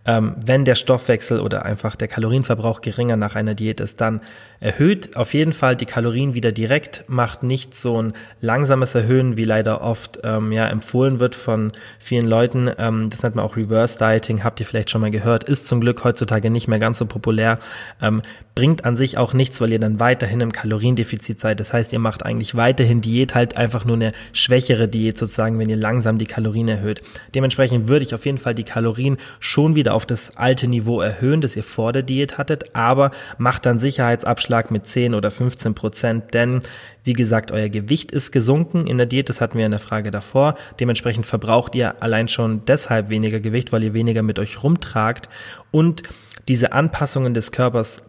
ähm, 0.06 0.34
wenn 0.38 0.64
der 0.64 0.76
Stoffwechsel 0.76 1.40
oder 1.40 1.64
einfach 1.66 1.94
der 1.94 2.08
Kalorienverbrauch 2.08 2.80
geringer 2.80 3.16
nach 3.16 3.34
einer 3.34 3.54
Diät 3.54 3.80
ist, 3.80 4.00
dann 4.00 4.20
erhöht 4.60 5.16
auf 5.16 5.32
jeden 5.34 5.52
Fall 5.52 5.74
die 5.76 5.86
Kalorien 5.86 6.34
wieder 6.34 6.52
direkt, 6.52 7.04
macht 7.08 7.42
nicht 7.42 7.74
so 7.74 8.02
ein 8.02 8.12
langsames 8.40 8.94
Erhöhen, 8.94 9.36
wie 9.36 9.44
leider 9.44 9.80
oft 9.82 10.20
ähm, 10.22 10.52
ja, 10.52 10.66
empfohlen 10.68 11.18
wird 11.18 11.34
von 11.34 11.72
vielen 11.98 12.26
Leuten. 12.26 12.70
Ähm, 12.78 13.08
das 13.10 13.22
nennt 13.22 13.36
man 13.36 13.44
auch 13.44 13.56
Reverse 13.56 13.98
Dieting, 13.98 14.44
habt 14.44 14.60
ihr 14.60 14.66
vielleicht 14.66 14.90
schon 14.90 15.00
mal 15.00 15.10
gehört, 15.10 15.44
ist 15.44 15.66
zum 15.66 15.80
Glück 15.80 16.04
heutzutage 16.04 16.50
nicht 16.50 16.68
mehr 16.68 16.78
ganz 16.78 16.98
so 16.98 17.06
populär, 17.06 17.58
ähm, 18.02 18.22
bringt 18.54 18.84
an 18.84 18.96
sich 18.96 19.16
auch 19.16 19.32
nichts, 19.32 19.60
weil 19.60 19.72
ihr 19.72 19.78
dann 19.78 19.98
weiterhin 20.00 20.40
im 20.40 20.52
Kaloriendefizit 20.52 21.40
seid. 21.40 21.60
Das 21.60 21.72
heißt, 21.72 21.92
ihr 21.92 21.98
macht 21.98 22.24
eigentlich 22.24 22.54
weiterhin 22.54 23.00
Diät, 23.00 23.34
halt 23.34 23.56
einfach 23.56 23.86
nur 23.86 23.96
eine 23.96 24.12
schwächere 24.32 24.88
Diät 24.88 25.16
sozusagen, 25.16 25.58
wenn 25.58 25.70
ihr 25.70 25.76
langsam 25.76 26.18
die 26.18 26.26
Kalorien 26.26 26.68
erhöht. 26.68 27.00
Dementsprechend 27.34 27.88
würde 27.88 28.04
ich 28.04 28.14
auf 28.14 28.26
jeden 28.26 28.38
Fall 28.38 28.54
die 28.54 28.64
Kalorien 28.64 29.16
schon 29.38 29.74
wieder 29.74 29.89
auf 29.90 30.06
das 30.06 30.36
alte 30.36 30.66
Niveau 30.66 31.00
erhöhen, 31.00 31.40
das 31.40 31.56
ihr 31.56 31.64
vor 31.64 31.92
der 31.92 32.02
Diät 32.02 32.36
hattet, 32.36 32.74
aber 32.74 33.10
macht 33.38 33.64
dann 33.64 33.78
Sicherheitsabschluss 33.78 34.40
Abschlag 34.40 34.70
mit 34.70 34.86
10 34.86 35.14
oder 35.14 35.30
15 35.30 35.74
Prozent, 35.74 36.32
denn 36.32 36.60
wie 37.04 37.12
gesagt, 37.12 37.52
euer 37.52 37.68
Gewicht 37.68 38.10
ist 38.10 38.32
gesunken 38.32 38.86
in 38.86 38.96
der 38.96 39.06
Diät, 39.06 39.28
das 39.28 39.42
hatten 39.42 39.58
wir 39.58 39.66
in 39.66 39.70
der 39.70 39.78
Frage 39.78 40.10
davor. 40.10 40.54
Dementsprechend 40.80 41.26
verbraucht 41.26 41.74
ihr 41.74 42.02
allein 42.02 42.26
schon 42.26 42.64
deshalb 42.64 43.10
weniger 43.10 43.38
Gewicht, 43.38 43.70
weil 43.70 43.84
ihr 43.84 43.92
weniger 43.92 44.22
mit 44.22 44.38
euch 44.38 44.62
rumtragt 44.62 45.28
und 45.70 46.04
diese 46.48 46.72
Anpassungen 46.72 47.34
des 47.34 47.52
Körpers 47.52 48.02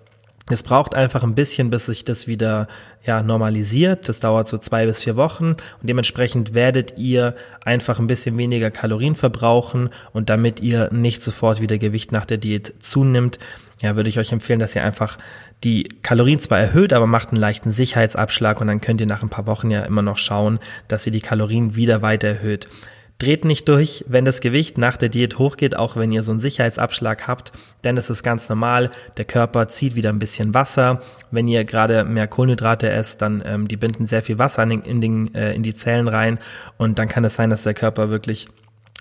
es 0.51 0.63
braucht 0.63 0.95
einfach 0.95 1.23
ein 1.23 1.35
bisschen, 1.35 1.69
bis 1.69 1.85
sich 1.85 2.05
das 2.05 2.27
wieder 2.27 2.67
ja, 3.05 3.23
normalisiert. 3.23 4.07
Das 4.09 4.19
dauert 4.19 4.47
so 4.47 4.57
zwei 4.57 4.85
bis 4.85 5.01
vier 5.01 5.15
Wochen 5.15 5.45
und 5.45 5.57
dementsprechend 5.83 6.53
werdet 6.53 6.97
ihr 6.97 7.35
einfach 7.63 7.99
ein 7.99 8.07
bisschen 8.07 8.37
weniger 8.37 8.71
Kalorien 8.71 9.15
verbrauchen 9.15 9.89
und 10.13 10.29
damit 10.29 10.59
ihr 10.59 10.91
nicht 10.91 11.21
sofort 11.21 11.61
wieder 11.61 11.77
Gewicht 11.77 12.11
nach 12.11 12.25
der 12.25 12.37
Diät 12.37 12.73
zunimmt, 12.79 13.39
ja, 13.81 13.95
würde 13.95 14.09
ich 14.09 14.19
euch 14.19 14.31
empfehlen, 14.31 14.59
dass 14.59 14.75
ihr 14.75 14.83
einfach 14.83 15.17
die 15.63 15.87
Kalorien 16.01 16.39
zwar 16.39 16.59
erhöht, 16.59 16.93
aber 16.93 17.07
macht 17.07 17.29
einen 17.29 17.41
leichten 17.41 17.71
Sicherheitsabschlag 17.71 18.61
und 18.61 18.67
dann 18.67 18.81
könnt 18.81 19.01
ihr 19.01 19.07
nach 19.07 19.23
ein 19.23 19.29
paar 19.29 19.47
Wochen 19.47 19.71
ja 19.71 19.81
immer 19.83 20.01
noch 20.01 20.17
schauen, 20.17 20.59
dass 20.87 21.05
ihr 21.05 21.11
die 21.11 21.21
Kalorien 21.21 21.75
wieder 21.75 22.01
weiter 22.01 22.27
erhöht. 22.27 22.67
Dreht 23.21 23.45
nicht 23.45 23.69
durch, 23.69 24.03
wenn 24.07 24.25
das 24.25 24.41
Gewicht 24.41 24.79
nach 24.79 24.97
der 24.97 25.09
Diät 25.09 25.37
hochgeht, 25.37 25.77
auch 25.77 25.95
wenn 25.95 26.11
ihr 26.11 26.23
so 26.23 26.31
einen 26.31 26.41
Sicherheitsabschlag 26.41 27.27
habt, 27.27 27.51
denn 27.83 27.95
es 27.95 28.09
ist 28.09 28.23
ganz 28.23 28.49
normal. 28.49 28.89
Der 29.17 29.25
Körper 29.25 29.67
zieht 29.67 29.95
wieder 29.95 30.09
ein 30.09 30.17
bisschen 30.17 30.55
Wasser. 30.55 31.01
Wenn 31.29 31.47
ihr 31.47 31.63
gerade 31.63 32.03
mehr 32.03 32.25
Kohlenhydrate 32.25 32.89
esst, 32.89 33.21
dann 33.21 33.43
ähm, 33.45 33.67
die 33.67 33.77
binden 33.77 34.07
sehr 34.07 34.23
viel 34.23 34.39
Wasser 34.39 34.63
in, 34.63 34.81
in, 34.81 35.01
den, 35.01 35.35
äh, 35.35 35.53
in 35.53 35.61
die 35.61 35.75
Zellen 35.75 36.07
rein 36.07 36.39
und 36.77 36.97
dann 36.97 37.07
kann 37.09 37.23
es 37.23 37.35
sein, 37.35 37.51
dass 37.51 37.61
der 37.61 37.75
Körper 37.75 38.09
wirklich 38.09 38.47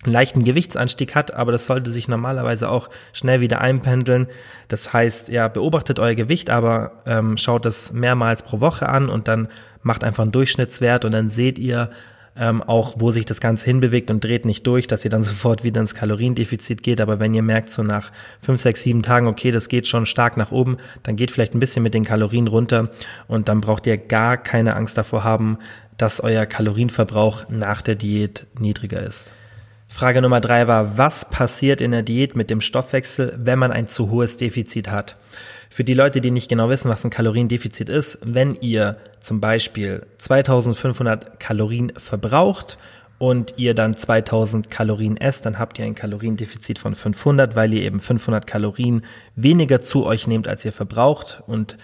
einen 0.03 0.13
leichten 0.13 0.45
Gewichtsanstieg 0.45 1.15
hat, 1.15 1.33
aber 1.33 1.51
das 1.51 1.65
sollte 1.65 1.91
sich 1.91 2.07
normalerweise 2.07 2.69
auch 2.69 2.91
schnell 3.15 3.41
wieder 3.41 3.63
einpendeln. 3.63 4.27
Das 4.69 4.93
heißt, 4.93 5.31
ja, 5.31 5.49
beobachtet 5.49 5.99
euer 5.99 6.15
Gewicht, 6.15 6.51
aber 6.51 6.93
ähm, 7.07 7.39
schaut 7.39 7.65
es 7.65 7.95
mehrmals 7.95 8.43
pro 8.43 8.61
Woche 8.61 8.87
an 8.87 9.09
und 9.09 9.29
dann 9.29 9.49
macht 9.83 10.05
einfach 10.05 10.25
einen 10.25 10.33
Durchschnittswert 10.33 11.07
und 11.07 11.15
dann 11.15 11.31
seht 11.31 11.59
ihr 11.59 11.89
ähm, 12.41 12.63
auch, 12.63 12.95
wo 12.97 13.11
sich 13.11 13.27
das 13.27 13.41
Ganze 13.41 13.67
hinbewegt 13.67 14.11
und 14.11 14.25
dreht 14.25 14.47
nicht 14.47 14.67
durch, 14.67 14.87
dass 14.87 15.05
ihr 15.05 15.11
dann 15.11 15.23
sofort 15.23 15.63
wieder 15.63 15.81
ins 15.81 15.95
Kaloriendefizit 15.95 16.83
geht. 16.83 17.01
Aber 17.01 17.21
wenn 17.21 17.35
ihr 17.35 17.43
merkt, 17.43 17.71
so 17.71 17.83
nach 17.83 18.11
fünf, 18.41 18.61
sechs, 18.61 18.83
sieben 18.83 19.03
Tagen, 19.03 19.29
okay, 19.29 19.51
das 19.51 19.69
geht 19.69 19.87
schon 19.87 20.07
stark 20.07 20.37
nach 20.37 20.51
oben, 20.51 20.79
dann 21.03 21.17
geht 21.17 21.31
vielleicht 21.31 21.55
ein 21.55 21.61
bisschen 21.61 21.83
mit 21.83 21.95
den 21.95 22.05
Kalorien 22.05 22.49
runter 22.49 22.91
und 23.29 23.49
dann 23.49 23.61
braucht 23.61 23.87
ihr 23.87 23.99
gar 23.99 24.39
keine 24.39 24.75
Angst 24.75 24.97
davor 24.97 25.23
haben, 25.23 25.59
dass 25.99 26.21
euer 26.21 26.47
Kalorienverbrauch 26.47 27.51
nach 27.51 27.83
der 27.83 27.95
Diät 27.95 28.47
niedriger 28.59 29.03
ist. 29.03 29.33
Frage 29.87 30.23
Nummer 30.23 30.41
drei 30.41 30.67
war, 30.67 30.97
was 30.97 31.29
passiert 31.29 31.81
in 31.81 31.91
der 31.91 32.03
Diät 32.03 32.37
mit 32.37 32.49
dem 32.49 32.61
Stoffwechsel, 32.61 33.35
wenn 33.37 33.59
man 33.59 33.73
ein 33.73 33.89
zu 33.89 34.09
hohes 34.09 34.37
Defizit 34.37 34.89
hat? 34.89 35.17
Für 35.73 35.85
die 35.85 35.95
Leute, 35.95 36.21
die 36.21 36.33
nicht 36.33 36.49
genau 36.49 36.69
wissen, 36.69 36.91
was 36.91 37.05
ein 37.05 37.11
Kaloriendefizit 37.11 37.89
ist, 37.89 38.19
wenn 38.25 38.57
ihr 38.57 38.97
zum 39.21 39.41
Beispiel 39.41 40.05
2500 40.19 41.39
Kalorien 41.39 41.93
verbraucht 41.97 42.77
und 43.19 43.55
ihr 43.57 43.75
dann 43.75 43.97
2000 43.97 44.69
Kalorien 44.69 45.17
esst, 45.17 45.47
dann 45.47 45.61
habt 45.61 45.79
ihr 45.79 45.85
ein 45.85 45.95
Kaloriendefizit 45.95 46.81
von 46.81 46.97
500, 46.97 47.55
weil 47.55 47.73
ihr 47.73 47.83
eben 47.83 48.01
500 48.01 48.49
Kalorien 48.49 49.03
weniger 49.37 49.81
zu 49.81 50.07
euch 50.07 50.27
nehmt, 50.27 50.49
als 50.49 50.65
ihr 50.65 50.73
verbraucht 50.73 51.41
und 51.47 51.77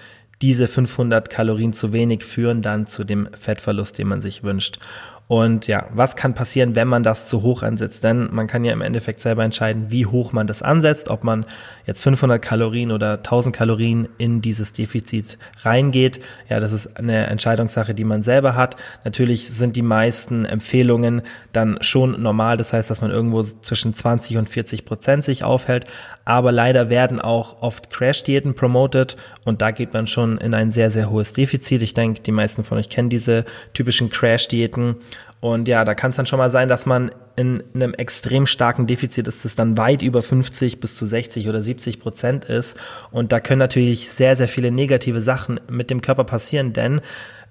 diese 0.43 0.67
500 0.67 1.31
Kalorien 1.31 1.73
zu 1.73 1.93
wenig 1.93 2.25
führen 2.25 2.63
dann 2.63 2.89
zu 2.89 3.05
dem 3.05 3.29
Fettverlust, 3.39 3.99
den 3.99 4.09
man 4.09 4.21
sich 4.21 4.43
wünscht. 4.43 4.81
Und 5.29 5.67
ja, 5.67 5.87
was 5.91 6.15
kann 6.15 6.35
passieren, 6.35 6.77
wenn 6.77 6.87
man 6.87 7.03
das 7.03 7.29
zu 7.29 7.43
hoch 7.43 7.65
ansetzt? 7.65 8.05
Denn 8.05 8.29
man 8.33 8.47
kann 8.47 8.65
ja 8.65 8.73
im 8.73 8.81
Endeffekt 8.81 9.21
selber 9.21 9.43
entscheiden, 9.43 9.87
wie 9.89 10.07
hoch 10.07 10.33
man 10.33 10.47
das 10.47 10.63
ansetzt, 10.63 11.09
ob 11.09 11.25
man 11.25 11.47
jetzt 11.85 12.03
500 12.03 12.41
Kalorien 12.41 12.93
oder 12.93 13.15
1000 13.15 13.55
Kalorien 13.55 14.09
in 14.19 14.41
dieses 14.41 14.73
Defizit 14.73 15.39
reingeht. 15.63 16.21
Ja, 16.49 16.61
das 16.61 16.71
ist 16.71 16.97
eine 16.99 17.27
Entscheidungssache, 17.27 17.93
die 17.93 18.05
man 18.05 18.23
selber 18.23 18.55
hat. 18.55 18.77
Natürlich 19.05 19.49
sind 19.49 19.75
die 19.75 19.83
meisten 19.83 20.45
Empfehlungen 20.45 21.23
dann 21.53 21.79
schon 21.81 22.23
normal. 22.23 22.57
Das 22.57 22.73
heißt, 22.73 22.89
dass 22.89 23.01
man 23.01 23.11
irgendwo 23.11 23.43
zwischen 23.43 23.95
20 23.95 24.37
und 24.37 24.49
40 24.49 24.85
Prozent 24.85 25.25
sich 25.25 25.43
aufhält. 25.43 25.87
Aber 26.25 26.51
leider 26.51 26.91
werden 26.91 27.21
auch 27.21 27.63
oft 27.63 27.91
Crash-Diäten 27.91 28.55
promoted 28.55 29.17
und 29.45 29.63
da 29.63 29.71
geht 29.71 29.93
man 29.93 30.09
schon 30.09 30.39
in 30.39 30.55
ein 30.55 30.73
sehr, 30.73 30.91
sehr 30.91 31.09
hohes 31.09 31.33
Defizit. 31.33 31.83
Ich 31.83 31.95
denke, 31.95 32.21
die 32.21 32.33
meisten 32.33 32.65
von 32.65 32.79
euch 32.79 32.89
kennen 32.89 33.11
diese 33.11 33.45
typischen 33.75 34.11
Crash-Diäten 34.11 34.97
Und 35.41 35.69
ja, 35.69 35.85
da 35.85 35.95
kann 35.95 36.11
es 36.11 36.17
dann 36.17 36.27
schon 36.27 36.39
mal 36.39 36.51
sein, 36.51 36.69
dass 36.69 36.87
man 36.87 37.11
in 37.37 37.63
einem 37.75 37.93
extrem 37.95 38.47
starken 38.47 38.87
Defizit 38.87 39.29
ist, 39.29 39.45
das 39.45 39.55
dann 39.55 39.77
weit 39.77 40.03
über 40.03 40.23
50 40.23 40.81
bis 40.81 40.97
zu 40.97 41.05
60 41.07 41.49
oder 41.49 41.61
70 41.61 42.01
Prozent 42.01 42.47
ist. 42.47 42.79
Und 43.11 43.33
da 43.33 43.41
können 43.41 43.59
natürlich 43.59 44.11
sehr, 44.11 44.37
sehr 44.37 44.49
viele 44.49 44.71
negative 44.71 45.21
Sachen 45.21 45.61
mit 45.69 45.91
dem 45.91 46.01
Körper 46.01 46.25
passieren, 46.25 46.73
denn 46.73 47.03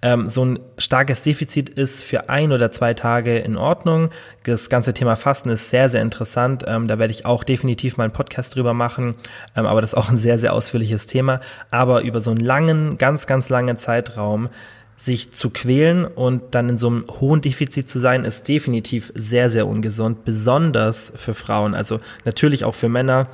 ähm, 0.01 0.29
so 0.29 0.43
ein 0.43 0.59
starkes 0.77 1.23
Defizit 1.23 1.69
ist 1.69 2.03
für 2.03 2.29
ein 2.29 2.51
oder 2.51 2.69
zwei 2.71 2.93
Tage 2.93 3.37
in 3.37 3.57
Ordnung. 3.57 4.09
Das 4.43 4.69
ganze 4.69 4.93
Thema 4.93 5.15
Fasten 5.15 5.49
ist 5.49 5.69
sehr, 5.69 5.89
sehr 5.89 6.01
interessant. 6.01 6.63
Ähm, 6.67 6.87
da 6.87 6.99
werde 6.99 7.11
ich 7.11 7.25
auch 7.25 7.43
definitiv 7.43 7.97
mal 7.97 8.03
einen 8.03 8.13
Podcast 8.13 8.55
drüber 8.55 8.73
machen. 8.73 9.15
Ähm, 9.55 9.65
aber 9.65 9.81
das 9.81 9.91
ist 9.91 9.97
auch 9.97 10.09
ein 10.09 10.17
sehr, 10.17 10.37
sehr 10.37 10.53
ausführliches 10.53 11.05
Thema. 11.05 11.39
Aber 11.71 12.01
über 12.01 12.19
so 12.19 12.31
einen 12.31 12.39
langen, 12.39 12.97
ganz, 12.97 13.25
ganz 13.25 13.49
langen 13.49 13.77
Zeitraum 13.77 14.49
sich 14.97 15.31
zu 15.31 15.49
quälen 15.49 16.05
und 16.05 16.55
dann 16.55 16.69
in 16.69 16.77
so 16.77 16.87
einem 16.87 17.05
hohen 17.19 17.41
Defizit 17.41 17.89
zu 17.89 17.99
sein, 17.99 18.23
ist 18.23 18.47
definitiv 18.47 19.11
sehr, 19.15 19.49
sehr 19.49 19.67
ungesund, 19.67 20.25
besonders 20.25 21.11
für 21.15 21.33
Frauen. 21.33 21.75
Also 21.75 21.99
natürlich 22.23 22.63
auch 22.63 22.75
für 22.75 22.89
Männer. 22.89 23.27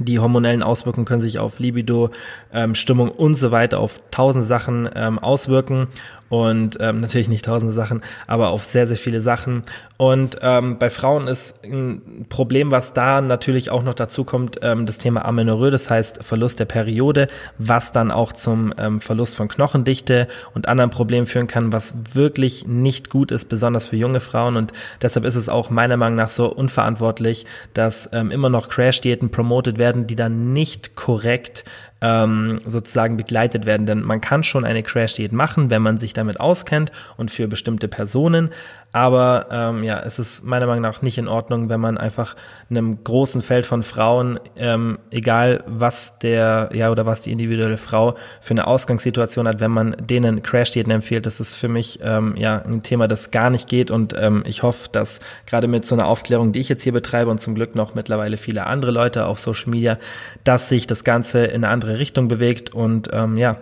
Die 0.00 0.20
hormonellen 0.20 0.62
Auswirkungen 0.62 1.06
können 1.06 1.20
sich 1.20 1.40
auf 1.40 1.58
Libido, 1.58 2.10
ähm, 2.52 2.76
Stimmung 2.76 3.10
und 3.10 3.34
so 3.34 3.50
weiter, 3.50 3.80
auf 3.80 4.00
tausend 4.12 4.44
Sachen 4.44 4.88
ähm, 4.94 5.18
auswirken 5.18 5.88
und 6.28 6.78
ähm, 6.80 7.00
natürlich 7.00 7.28
nicht 7.28 7.44
tausende 7.44 7.72
Sachen, 7.72 8.02
aber 8.26 8.48
auf 8.48 8.64
sehr, 8.64 8.86
sehr 8.86 8.96
viele 8.96 9.20
Sachen. 9.20 9.62
Und 9.96 10.38
ähm, 10.42 10.78
bei 10.78 10.90
Frauen 10.90 11.26
ist 11.26 11.64
ein 11.64 12.26
Problem, 12.28 12.70
was 12.70 12.92
da 12.92 13.20
natürlich 13.20 13.70
auch 13.70 13.82
noch 13.82 13.94
dazu 13.94 14.24
kommt, 14.24 14.60
ähm, 14.62 14.86
das 14.86 14.98
Thema 14.98 15.24
Amenorrhoe, 15.24 15.70
das 15.70 15.90
heißt 15.90 16.22
Verlust 16.22 16.60
der 16.60 16.66
Periode, 16.66 17.28
was 17.58 17.92
dann 17.92 18.10
auch 18.10 18.32
zum 18.32 18.72
ähm, 18.78 19.00
Verlust 19.00 19.36
von 19.36 19.48
Knochendichte 19.48 20.28
und 20.54 20.68
anderen 20.68 20.90
Problemen 20.90 21.26
führen 21.26 21.46
kann, 21.46 21.72
was 21.72 21.94
wirklich 22.12 22.66
nicht 22.66 23.10
gut 23.10 23.30
ist, 23.32 23.48
besonders 23.48 23.88
für 23.88 23.96
junge 23.96 24.20
Frauen. 24.20 24.56
Und 24.56 24.72
deshalb 25.02 25.24
ist 25.24 25.36
es 25.36 25.48
auch 25.48 25.70
meiner 25.70 25.96
Meinung 25.96 26.16
nach 26.16 26.28
so 26.28 26.46
unverantwortlich, 26.52 27.46
dass 27.74 28.08
ähm, 28.12 28.30
immer 28.30 28.50
noch 28.50 28.68
Crash-Diäten 28.68 29.30
promotet 29.30 29.78
werden, 29.78 30.06
die 30.06 30.16
dann 30.16 30.52
nicht 30.52 30.94
korrekt 30.94 31.64
ähm, 32.00 32.58
sozusagen 32.66 33.16
begleitet 33.16 33.66
werden. 33.66 33.86
Denn 33.86 34.02
man 34.02 34.20
kann 34.20 34.42
schon 34.42 34.64
eine 34.64 34.82
Crash-Diät 34.82 35.32
machen, 35.32 35.70
wenn 35.70 35.82
man 35.82 35.96
sich 35.96 36.12
damit 36.12 36.40
auskennt 36.40 36.92
und 37.16 37.30
für 37.30 37.48
bestimmte 37.48 37.88
Personen. 37.88 38.50
Aber 38.92 39.46
ähm, 39.50 39.84
ja, 39.84 40.00
es 40.00 40.18
ist 40.18 40.42
meiner 40.44 40.66
Meinung 40.66 40.80
nach 40.80 41.02
nicht 41.02 41.18
in 41.18 41.28
Ordnung, 41.28 41.68
wenn 41.68 41.80
man 41.80 41.98
einfach 41.98 42.34
einem 42.70 43.04
großen 43.04 43.42
Feld 43.42 43.66
von 43.66 43.82
Frauen, 43.82 44.40
ähm, 44.56 44.98
egal 45.10 45.62
was 45.66 46.18
der, 46.18 46.70
ja, 46.72 46.90
oder 46.90 47.04
was 47.04 47.20
die 47.20 47.30
individuelle 47.30 47.76
Frau 47.76 48.14
für 48.40 48.52
eine 48.52 48.66
Ausgangssituation 48.66 49.46
hat, 49.46 49.60
wenn 49.60 49.70
man 49.70 49.94
denen 50.00 50.42
Crash-Diäten 50.42 50.90
empfiehlt, 50.90 51.26
das 51.26 51.38
ist 51.38 51.54
für 51.54 51.68
mich 51.68 52.00
ähm, 52.02 52.34
ja 52.38 52.62
ein 52.62 52.82
Thema, 52.82 53.08
das 53.08 53.30
gar 53.30 53.50
nicht 53.50 53.68
geht. 53.68 53.90
Und 53.90 54.14
ähm, 54.18 54.42
ich 54.46 54.62
hoffe, 54.62 54.88
dass 54.90 55.20
gerade 55.44 55.68
mit 55.68 55.84
so 55.84 55.94
einer 55.94 56.06
Aufklärung, 56.06 56.52
die 56.52 56.60
ich 56.60 56.70
jetzt 56.70 56.82
hier 56.82 56.92
betreibe 56.92 57.30
und 57.30 57.42
zum 57.42 57.54
Glück 57.54 57.74
noch 57.74 57.94
mittlerweile 57.94 58.38
viele 58.38 58.66
andere 58.66 58.90
Leute 58.90 59.26
auf 59.26 59.38
Social 59.38 59.68
Media, 59.70 59.98
dass 60.44 60.70
sich 60.70 60.86
das 60.86 61.04
Ganze 61.04 61.44
in 61.44 61.62
eine 61.62 61.68
andere 61.68 61.98
Richtung 61.98 62.26
bewegt 62.26 62.72
und 62.72 63.10
ähm, 63.12 63.36
ja, 63.36 63.56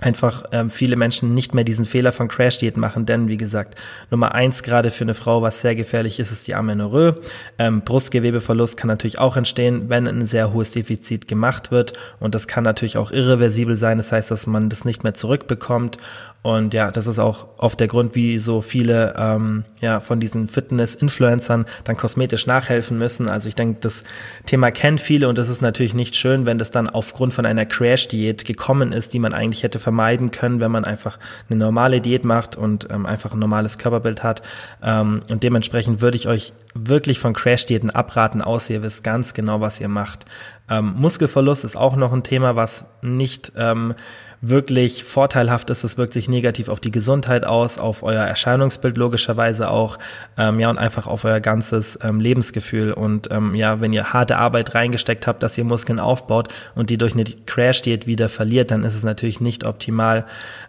einfach 0.00 0.44
ähm, 0.52 0.68
viele 0.68 0.96
Menschen 0.96 1.32
nicht 1.32 1.54
mehr 1.54 1.64
diesen 1.64 1.86
Fehler 1.86 2.12
von 2.12 2.28
Crash-Diät 2.28 2.76
machen, 2.76 3.06
denn 3.06 3.28
wie 3.28 3.38
gesagt, 3.38 3.78
Nummer 4.10 4.34
eins 4.34 4.62
gerade 4.62 4.90
für 4.90 5.04
eine 5.04 5.14
Frau, 5.14 5.40
was 5.40 5.62
sehr 5.62 5.74
gefährlich 5.74 6.20
ist, 6.20 6.30
ist 6.30 6.46
die 6.46 6.54
Amenorrhoe. 6.54 7.18
Ähm, 7.58 7.80
Brustgewebeverlust 7.80 8.76
kann 8.76 8.88
natürlich 8.88 9.18
auch 9.18 9.38
entstehen, 9.38 9.88
wenn 9.88 10.06
ein 10.06 10.26
sehr 10.26 10.52
hohes 10.52 10.70
Defizit 10.70 11.28
gemacht 11.28 11.70
wird. 11.70 11.94
Und 12.20 12.34
das 12.34 12.46
kann 12.46 12.62
natürlich 12.62 12.98
auch 12.98 13.10
irreversibel 13.10 13.76
sein, 13.76 13.96
das 13.96 14.12
heißt, 14.12 14.30
dass 14.30 14.46
man 14.46 14.68
das 14.68 14.84
nicht 14.84 15.02
mehr 15.02 15.14
zurückbekommt 15.14 15.96
und 16.42 16.74
ja, 16.74 16.92
das 16.92 17.08
ist 17.08 17.18
auch 17.18 17.48
oft 17.58 17.80
der 17.80 17.88
Grund, 17.88 18.14
wie 18.14 18.38
so 18.38 18.62
viele 18.62 19.14
ähm, 19.18 19.64
ja, 19.80 19.98
von 19.98 20.20
diesen 20.20 20.46
Fitness-Influencern 20.46 21.66
dann 21.82 21.96
kosmetisch 21.96 22.46
nachhelfen 22.46 22.98
müssen. 22.98 23.28
Also 23.28 23.48
ich 23.48 23.56
denke, 23.56 23.78
das 23.80 24.04
Thema 24.46 24.70
kennen 24.70 24.98
viele 24.98 25.28
und 25.28 25.38
das 25.38 25.48
ist 25.48 25.60
natürlich 25.60 25.94
nicht 25.94 26.14
schön, 26.14 26.46
wenn 26.46 26.58
das 26.58 26.70
dann 26.70 26.88
aufgrund 26.88 27.34
von 27.34 27.46
einer 27.46 27.66
Crash-Diät 27.66 28.44
gekommen 28.44 28.92
ist, 28.92 29.12
die 29.12 29.18
man 29.18 29.34
eigentlich 29.34 29.64
hätte 29.64 29.80
vermeiden 29.80 30.30
können, 30.30 30.60
wenn 30.60 30.70
man 30.70 30.84
einfach 30.84 31.18
eine 31.50 31.58
normale 31.58 32.00
Diät 32.00 32.24
macht 32.24 32.54
und 32.54 32.86
ähm, 32.90 33.06
einfach 33.06 33.32
ein 33.32 33.40
normales 33.40 33.78
Körperbild 33.78 34.22
hat. 34.22 34.42
Ähm, 34.84 35.22
und 35.28 35.42
dementsprechend 35.42 36.00
würde 36.00 36.16
ich 36.16 36.28
euch 36.28 36.52
wirklich 36.74 37.18
von 37.18 37.32
Crash-Diäten 37.32 37.90
abraten, 37.90 38.40
außer 38.40 38.74
ihr 38.74 38.82
wisst 38.84 39.02
ganz 39.02 39.34
genau, 39.34 39.60
was 39.60 39.80
ihr 39.80 39.88
macht. 39.88 40.26
Ähm, 40.68 40.94
Muskelverlust 40.96 41.64
ist 41.64 41.76
auch 41.76 41.96
noch 41.96 42.12
ein 42.12 42.22
Thema, 42.22 42.54
was 42.54 42.84
nicht 43.02 43.52
ähm, 43.56 43.94
wirklich 44.40 45.04
vorteilhaft 45.04 45.70
ist. 45.70 45.84
Es 45.84 45.98
wirkt 45.98 46.12
sich 46.12 46.28
negativ 46.28 46.68
auf 46.68 46.80
die 46.80 46.90
Gesundheit 46.90 47.44
aus, 47.44 47.78
auf 47.78 48.02
euer 48.02 48.22
Erscheinungsbild 48.24 48.96
logischerweise 48.96 49.70
auch, 49.70 49.98
ähm, 50.36 50.60
ja, 50.60 50.70
und 50.70 50.78
einfach 50.78 51.06
auf 51.06 51.24
euer 51.24 51.40
ganzes 51.40 51.98
ähm, 52.02 52.20
Lebensgefühl. 52.20 52.92
Und 52.92 53.30
ähm, 53.30 53.54
ja, 53.54 53.80
wenn 53.80 53.92
ihr 53.92 54.12
harte 54.12 54.36
Arbeit 54.36 54.74
reingesteckt 54.74 55.26
habt, 55.26 55.42
dass 55.42 55.56
ihr 55.56 55.64
Muskeln 55.64 56.00
aufbaut 56.00 56.48
und 56.74 56.90
die 56.90 56.98
durch 56.98 57.14
eine 57.14 57.24
Crash-Diät 57.24 58.06
wieder 58.06 58.28
verliert, 58.28 58.70
dann 58.70 58.84
ist 58.84 58.94
es 58.94 59.04
natürlich 59.04 59.40
nicht 59.40 59.64
optimal. 59.64 60.26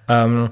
Ähm, 0.07 0.51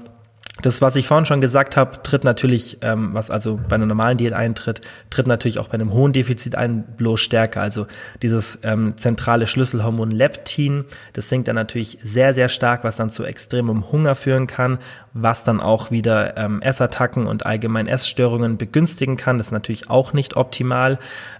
das, 0.62 0.80
was 0.80 0.96
ich 0.96 1.06
vorhin 1.06 1.26
schon 1.26 1.40
gesagt 1.42 1.76
habe, 1.76 2.02
tritt 2.02 2.24
natürlich, 2.24 2.78
ähm, 2.80 3.10
was 3.12 3.30
also 3.30 3.60
bei 3.68 3.74
einer 3.74 3.84
normalen 3.84 4.16
Diät 4.16 4.32
eintritt, 4.32 4.80
tritt 5.10 5.26
natürlich 5.26 5.58
auch 5.58 5.68
bei 5.68 5.74
einem 5.74 5.92
hohen 5.92 6.14
Defizit 6.14 6.54
ein, 6.54 6.82
bloß 6.96 7.20
stärker. 7.20 7.60
Also 7.60 7.86
dieses 8.22 8.60
ähm, 8.62 8.96
zentrale 8.96 9.46
Schlüsselhormon 9.46 10.10
Leptin, 10.10 10.86
das 11.12 11.28
sinkt 11.28 11.48
dann 11.48 11.56
natürlich 11.56 11.98
sehr, 12.02 12.32
sehr 12.32 12.48
stark, 12.48 12.84
was 12.84 12.96
dann 12.96 13.10
zu 13.10 13.24
extremem 13.24 13.92
Hunger 13.92 14.14
führen 14.14 14.46
kann, 14.46 14.78
was 15.12 15.44
dann 15.44 15.60
auch 15.60 15.90
wieder 15.90 16.36
ähm, 16.38 16.62
Essattacken 16.62 17.26
und 17.26 17.44
allgemein 17.44 17.86
Essstörungen 17.86 18.56
begünstigen 18.56 19.16
kann. 19.16 19.38
Das 19.38 19.48
ist 19.48 19.52
natürlich 19.52 19.90
auch 19.90 20.14
nicht 20.14 20.36
optimal. 20.36 20.98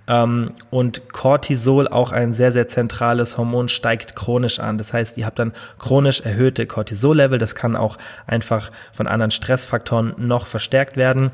Ähm, 0.09 0.53
und 0.71 1.13
Cortisol, 1.13 1.89
auch 1.89 2.13
ein 2.13 2.33
sehr, 2.33 2.53
sehr 2.53 2.69
zentrales 2.69 3.37
Hormon, 3.39 3.69
steigt 3.69 4.15
chronisch 4.15 4.61
an. 4.61 4.79
Das 4.79 4.93
heißt, 4.93 5.19
ihr 5.19 5.27
habt 5.27 5.39
dann 5.39 5.53
chronisch 5.79 6.21
erhöhte 6.21 6.67
Cortisol-Level. 6.67 7.39
Das 7.39 7.55
kann 7.55 7.77
auch 7.77 7.99
einfach 8.27 8.71
von 8.93 9.06
anderen 9.07 9.31
Stressfaktoren 9.31 10.15
noch 10.19 10.47
verstärkt 10.47 10.97
werden. 10.97 11.31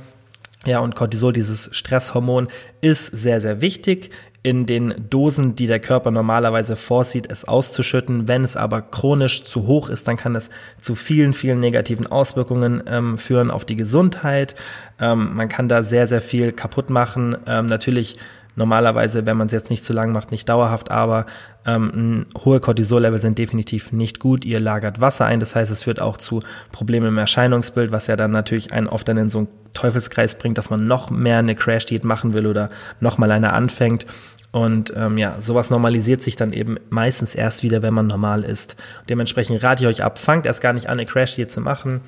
Ja, 0.64 0.79
und 0.79 0.95
Cortisol, 0.95 1.33
dieses 1.33 1.71
Stresshormon, 1.73 2.49
ist 2.81 3.07
sehr, 3.07 3.41
sehr 3.41 3.61
wichtig 3.61 4.11
in 4.45 4.67
den 4.67 4.95
Dosen, 5.09 5.55
die 5.55 5.69
der 5.69 5.79
Körper 5.79 6.11
normalerweise 6.11 6.75
vorsieht, 6.75 7.31
es 7.31 7.47
auszuschütten. 7.47 8.26
Wenn 8.26 8.43
es 8.43 8.57
aber 8.57 8.83
chronisch 8.83 9.45
zu 9.45 9.67
hoch 9.67 9.88
ist, 9.88 10.09
dann 10.09 10.17
kann 10.17 10.35
es 10.35 10.50
zu 10.81 10.97
vielen, 10.97 11.33
vielen 11.33 11.61
negativen 11.61 12.09
Auswirkungen 12.09 12.83
ähm, 12.88 13.19
führen 13.19 13.52
auf 13.52 13.64
die 13.64 13.76
Gesundheit. 13.76 14.57
Ähm, 15.00 15.37
man 15.37 15.49
kann 15.49 15.69
da 15.69 15.85
sehr, 15.85 16.09
sehr 16.09 16.21
viel 16.21 16.50
kaputt 16.50 16.91
machen. 16.91 17.37
Ähm, 17.47 17.67
natürlich 17.67 18.17
normalerweise, 18.56 19.26
wenn 19.26 19.37
man 19.37 19.47
es 19.47 19.52
jetzt 19.52 19.71
nicht 19.71 19.85
zu 19.85 19.92
lang 19.92 20.12
macht, 20.12 20.30
nicht 20.30 20.49
dauerhaft, 20.49 20.90
aber 20.90 21.26
ähm, 21.64 22.26
hohe 22.44 22.61
Cortisol-Level 22.61 23.21
sind 23.21 23.38
definitiv 23.38 23.92
nicht 23.92 24.18
gut. 24.18 24.44
Ihr 24.44 24.61
lagert 24.61 25.00
Wasser 25.00 25.26
ein, 25.26 25.40
das 25.40 25.54
heißt, 25.54 25.71
es 25.71 25.85
führt 25.85 26.00
auch 26.00 26.16
zu 26.16 26.40
Problemen 26.73 27.09
im 27.09 27.18
Erscheinungsbild, 27.18 27.92
was 27.92 28.06
ja 28.06 28.16
dann 28.16 28.30
natürlich 28.30 28.73
einen 28.73 28.88
oft 28.88 29.06
dann 29.09 29.16
in 29.16 29.28
so 29.28 29.38
einen 29.38 29.49
Teufelskreis 29.73 30.37
bringt, 30.37 30.59
dass 30.59 30.71
man 30.71 30.87
noch 30.87 31.11
mehr 31.11 31.38
eine 31.38 31.54
Crash-Diät 31.54 32.04
machen 32.04 32.35
will 32.35 32.47
oder 32.47 32.71
noch 33.00 33.18
mal 33.18 33.30
eine 33.30 33.52
anfängt. 33.52 34.06
Und 34.50 34.92
ähm, 34.97 35.16
ja, 35.16 35.40
sowas 35.40 35.71
normalisiert 35.71 36.23
sich 36.23 36.37
dann 36.37 36.52
eben 36.52 36.76
meistens 36.90 37.35
erst 37.35 37.62
wieder, 37.62 37.80
wenn 37.80 37.94
man 37.94 38.06
normal 38.06 38.44
ist. 38.44 38.76
Dementsprechend 39.09 39.62
rate 39.62 39.82
ich 39.82 39.88
euch 39.88 40.04
ab, 40.04 40.18
fangt 40.18 40.44
erst 40.44 40.61
gar 40.61 40.75
nicht 40.75 40.88
an, 40.88 40.99
eine 40.99 41.06
Crash-Diät 41.06 41.50
zu 41.50 41.62
machen. 41.62 42.02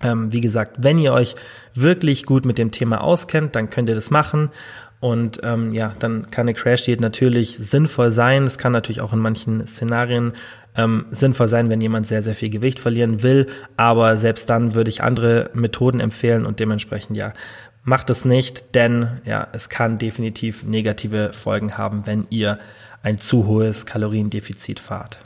Ähm, 0.00 0.32
wie 0.32 0.40
gesagt, 0.40 0.76
wenn 0.78 0.98
ihr 0.98 1.12
euch 1.12 1.34
wirklich 1.74 2.24
gut 2.24 2.44
mit 2.44 2.58
dem 2.58 2.70
Thema 2.70 3.02
auskennt, 3.02 3.56
dann 3.56 3.70
könnt 3.70 3.88
ihr 3.88 3.94
das 3.96 4.10
machen. 4.10 4.50
Und 5.02 5.40
ähm, 5.42 5.74
ja, 5.74 5.96
dann 5.98 6.30
kann 6.30 6.44
eine 6.44 6.54
Crash-Diät 6.54 7.00
natürlich 7.00 7.56
sinnvoll 7.56 8.12
sein. 8.12 8.44
Es 8.44 8.56
kann 8.56 8.70
natürlich 8.70 9.00
auch 9.00 9.12
in 9.12 9.18
manchen 9.18 9.66
Szenarien 9.66 10.32
ähm, 10.76 11.06
sinnvoll 11.10 11.48
sein, 11.48 11.70
wenn 11.70 11.80
jemand 11.80 12.06
sehr, 12.06 12.22
sehr 12.22 12.36
viel 12.36 12.50
Gewicht 12.50 12.78
verlieren 12.78 13.24
will. 13.24 13.48
Aber 13.76 14.16
selbst 14.16 14.48
dann 14.48 14.76
würde 14.76 14.90
ich 14.90 15.02
andere 15.02 15.50
Methoden 15.54 15.98
empfehlen 15.98 16.46
und 16.46 16.60
dementsprechend 16.60 17.16
ja, 17.16 17.32
macht 17.82 18.10
es 18.10 18.24
nicht, 18.24 18.76
denn 18.76 19.08
ja, 19.24 19.48
es 19.52 19.68
kann 19.68 19.98
definitiv 19.98 20.62
negative 20.62 21.32
Folgen 21.32 21.76
haben, 21.76 22.06
wenn 22.06 22.28
ihr 22.30 22.60
ein 23.02 23.18
zu 23.18 23.48
hohes 23.48 23.86
Kaloriendefizit 23.86 24.78
fahrt. 24.78 25.18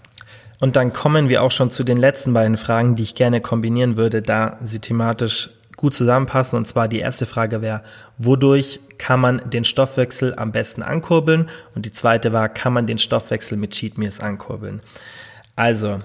Und 0.58 0.76
dann 0.76 0.94
kommen 0.94 1.28
wir 1.28 1.42
auch 1.42 1.50
schon 1.50 1.68
zu 1.68 1.84
den 1.84 1.98
letzten 1.98 2.32
beiden 2.32 2.56
Fragen, 2.56 2.94
die 2.96 3.02
ich 3.02 3.14
gerne 3.14 3.42
kombinieren 3.42 3.98
würde, 3.98 4.22
da 4.22 4.56
sie 4.62 4.78
thematisch 4.78 5.50
gut 5.76 5.94
zusammenpassen. 5.94 6.56
Und 6.56 6.66
zwar 6.66 6.88
die 6.88 6.98
erste 6.98 7.26
Frage 7.26 7.62
wäre, 7.62 7.82
wodurch 8.18 8.80
kann 8.98 9.20
man 9.20 9.42
den 9.50 9.64
Stoffwechsel 9.64 10.34
am 10.36 10.52
besten 10.52 10.82
ankurbeln? 10.82 11.48
Und 11.74 11.86
die 11.86 11.92
zweite 11.92 12.32
war, 12.32 12.48
kann 12.48 12.72
man 12.72 12.86
den 12.86 12.98
Stoffwechsel 12.98 13.58
mit 13.58 13.72
Cheat 13.72 13.98
Meals 13.98 14.20
ankurbeln? 14.20 14.80
Also, 15.54 16.00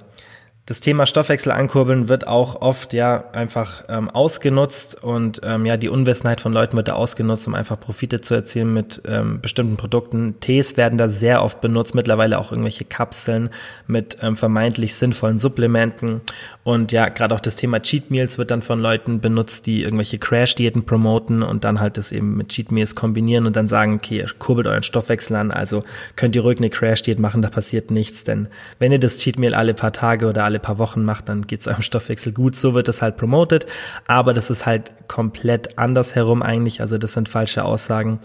Das 0.67 0.79
Thema 0.79 1.07
Stoffwechsel 1.07 1.51
ankurbeln 1.51 2.07
wird 2.07 2.27
auch 2.27 2.61
oft 2.61 2.93
ja 2.93 3.31
einfach 3.31 3.83
ähm, 3.89 4.11
ausgenutzt 4.11 5.03
und 5.03 5.41
ähm, 5.43 5.65
ja 5.65 5.75
die 5.75 5.89
Unwissenheit 5.89 6.39
von 6.39 6.53
Leuten 6.53 6.77
wird 6.77 6.87
da 6.87 6.93
ausgenutzt, 6.93 7.47
um 7.47 7.55
einfach 7.55 7.79
Profite 7.79 8.21
zu 8.21 8.35
erzielen 8.35 8.71
mit 8.71 9.01
ähm, 9.07 9.41
bestimmten 9.41 9.75
Produkten. 9.75 10.39
Tees 10.39 10.77
werden 10.77 10.99
da 10.99 11.09
sehr 11.09 11.43
oft 11.43 11.61
benutzt, 11.61 11.95
mittlerweile 11.95 12.37
auch 12.37 12.51
irgendwelche 12.51 12.85
Kapseln 12.85 13.49
mit 13.87 14.17
ähm, 14.21 14.35
vermeintlich 14.35 14.93
sinnvollen 14.93 15.39
Supplementen 15.39 16.21
und 16.63 16.91
ja 16.91 17.09
gerade 17.09 17.33
auch 17.33 17.39
das 17.39 17.55
Thema 17.55 17.81
Cheat 17.81 18.11
Meals 18.11 18.37
wird 18.37 18.51
dann 18.51 18.61
von 18.61 18.79
Leuten 18.79 19.19
benutzt, 19.19 19.65
die 19.65 19.81
irgendwelche 19.81 20.19
Crash 20.19 20.53
Diäten 20.53 20.85
promoten 20.85 21.41
und 21.41 21.63
dann 21.63 21.79
halt 21.79 21.97
das 21.97 22.11
eben 22.11 22.37
mit 22.37 22.49
Cheat 22.49 22.71
Meals 22.71 22.93
kombinieren 22.93 23.47
und 23.47 23.55
dann 23.55 23.67
sagen, 23.67 23.95
okay, 23.95 24.19
ihr 24.19 24.29
kurbelt 24.37 24.67
euren 24.67 24.83
Stoffwechsel 24.83 25.35
an, 25.37 25.49
also 25.49 25.83
könnt 26.15 26.35
ihr 26.35 26.43
ruhig 26.43 26.59
eine 26.59 26.69
Crash 26.69 27.01
Diät 27.01 27.17
machen, 27.17 27.41
da 27.41 27.49
passiert 27.49 27.89
nichts, 27.89 28.23
denn 28.23 28.47
wenn 28.77 28.91
ihr 28.91 28.99
das 28.99 29.17
Cheat 29.17 29.39
Meal 29.39 29.55
alle 29.55 29.73
paar 29.73 29.91
Tage 29.91 30.27
oder 30.27 30.43
alle 30.43 30.59
paar 30.61 30.77
Wochen 30.77 31.03
macht, 31.03 31.29
dann 31.29 31.47
geht 31.47 31.61
es 31.61 31.67
eurem 31.67 31.81
Stoffwechsel 31.81 32.33
gut. 32.33 32.55
So 32.55 32.73
wird 32.73 32.89
es 32.89 33.01
halt 33.01 33.17
promoted, 33.17 33.65
aber 34.07 34.33
das 34.33 34.49
ist 34.49 34.65
halt 34.65 34.91
komplett 35.07 35.77
anders 35.77 36.15
herum 36.15 36.41
eigentlich. 36.41 36.81
Also 36.81 36.97
das 36.97 37.13
sind 37.13 37.29
falsche 37.29 37.65
Aussagen. 37.65 38.19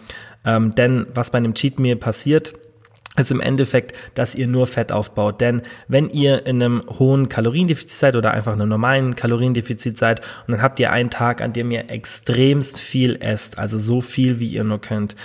Ähm, 0.45 0.75
denn 0.75 1.07
was 1.15 1.31
bei 1.31 1.39
einem 1.39 1.55
Cheat 1.55 1.79
Meal 1.79 1.97
passiert, 1.97 2.55
ist 3.17 3.33
im 3.33 3.41
Endeffekt, 3.41 3.97
dass 4.15 4.35
ihr 4.35 4.47
nur 4.47 4.67
Fett 4.67 4.93
aufbaut. 4.93 5.41
Denn 5.41 5.63
wenn 5.89 6.11
ihr 6.11 6.47
in 6.47 6.63
einem 6.63 6.83
hohen 6.99 7.29
Kaloriendefizit 7.29 7.99
seid 7.99 8.17
oder 8.17 8.33
einfach 8.33 8.55
in 8.55 8.61
einem 8.61 8.69
normalen 8.69 9.15
Kaloriendefizit 9.15 9.99
seid 9.99 10.21
und 10.47 10.53
dann 10.53 10.63
habt 10.63 10.79
ihr 10.81 10.93
einen 10.93 11.11
Tag, 11.11 11.41
an 11.41 11.53
dem 11.53 11.71
ihr 11.71 11.91
extremst 11.91 12.81
viel 12.81 13.17
esst, 13.21 13.59
also 13.59 13.79
so 13.79 14.01
viel, 14.01 14.39
wie 14.39 14.49
ihr 14.49 14.65
nur 14.65 14.81
könnt, 14.81 15.17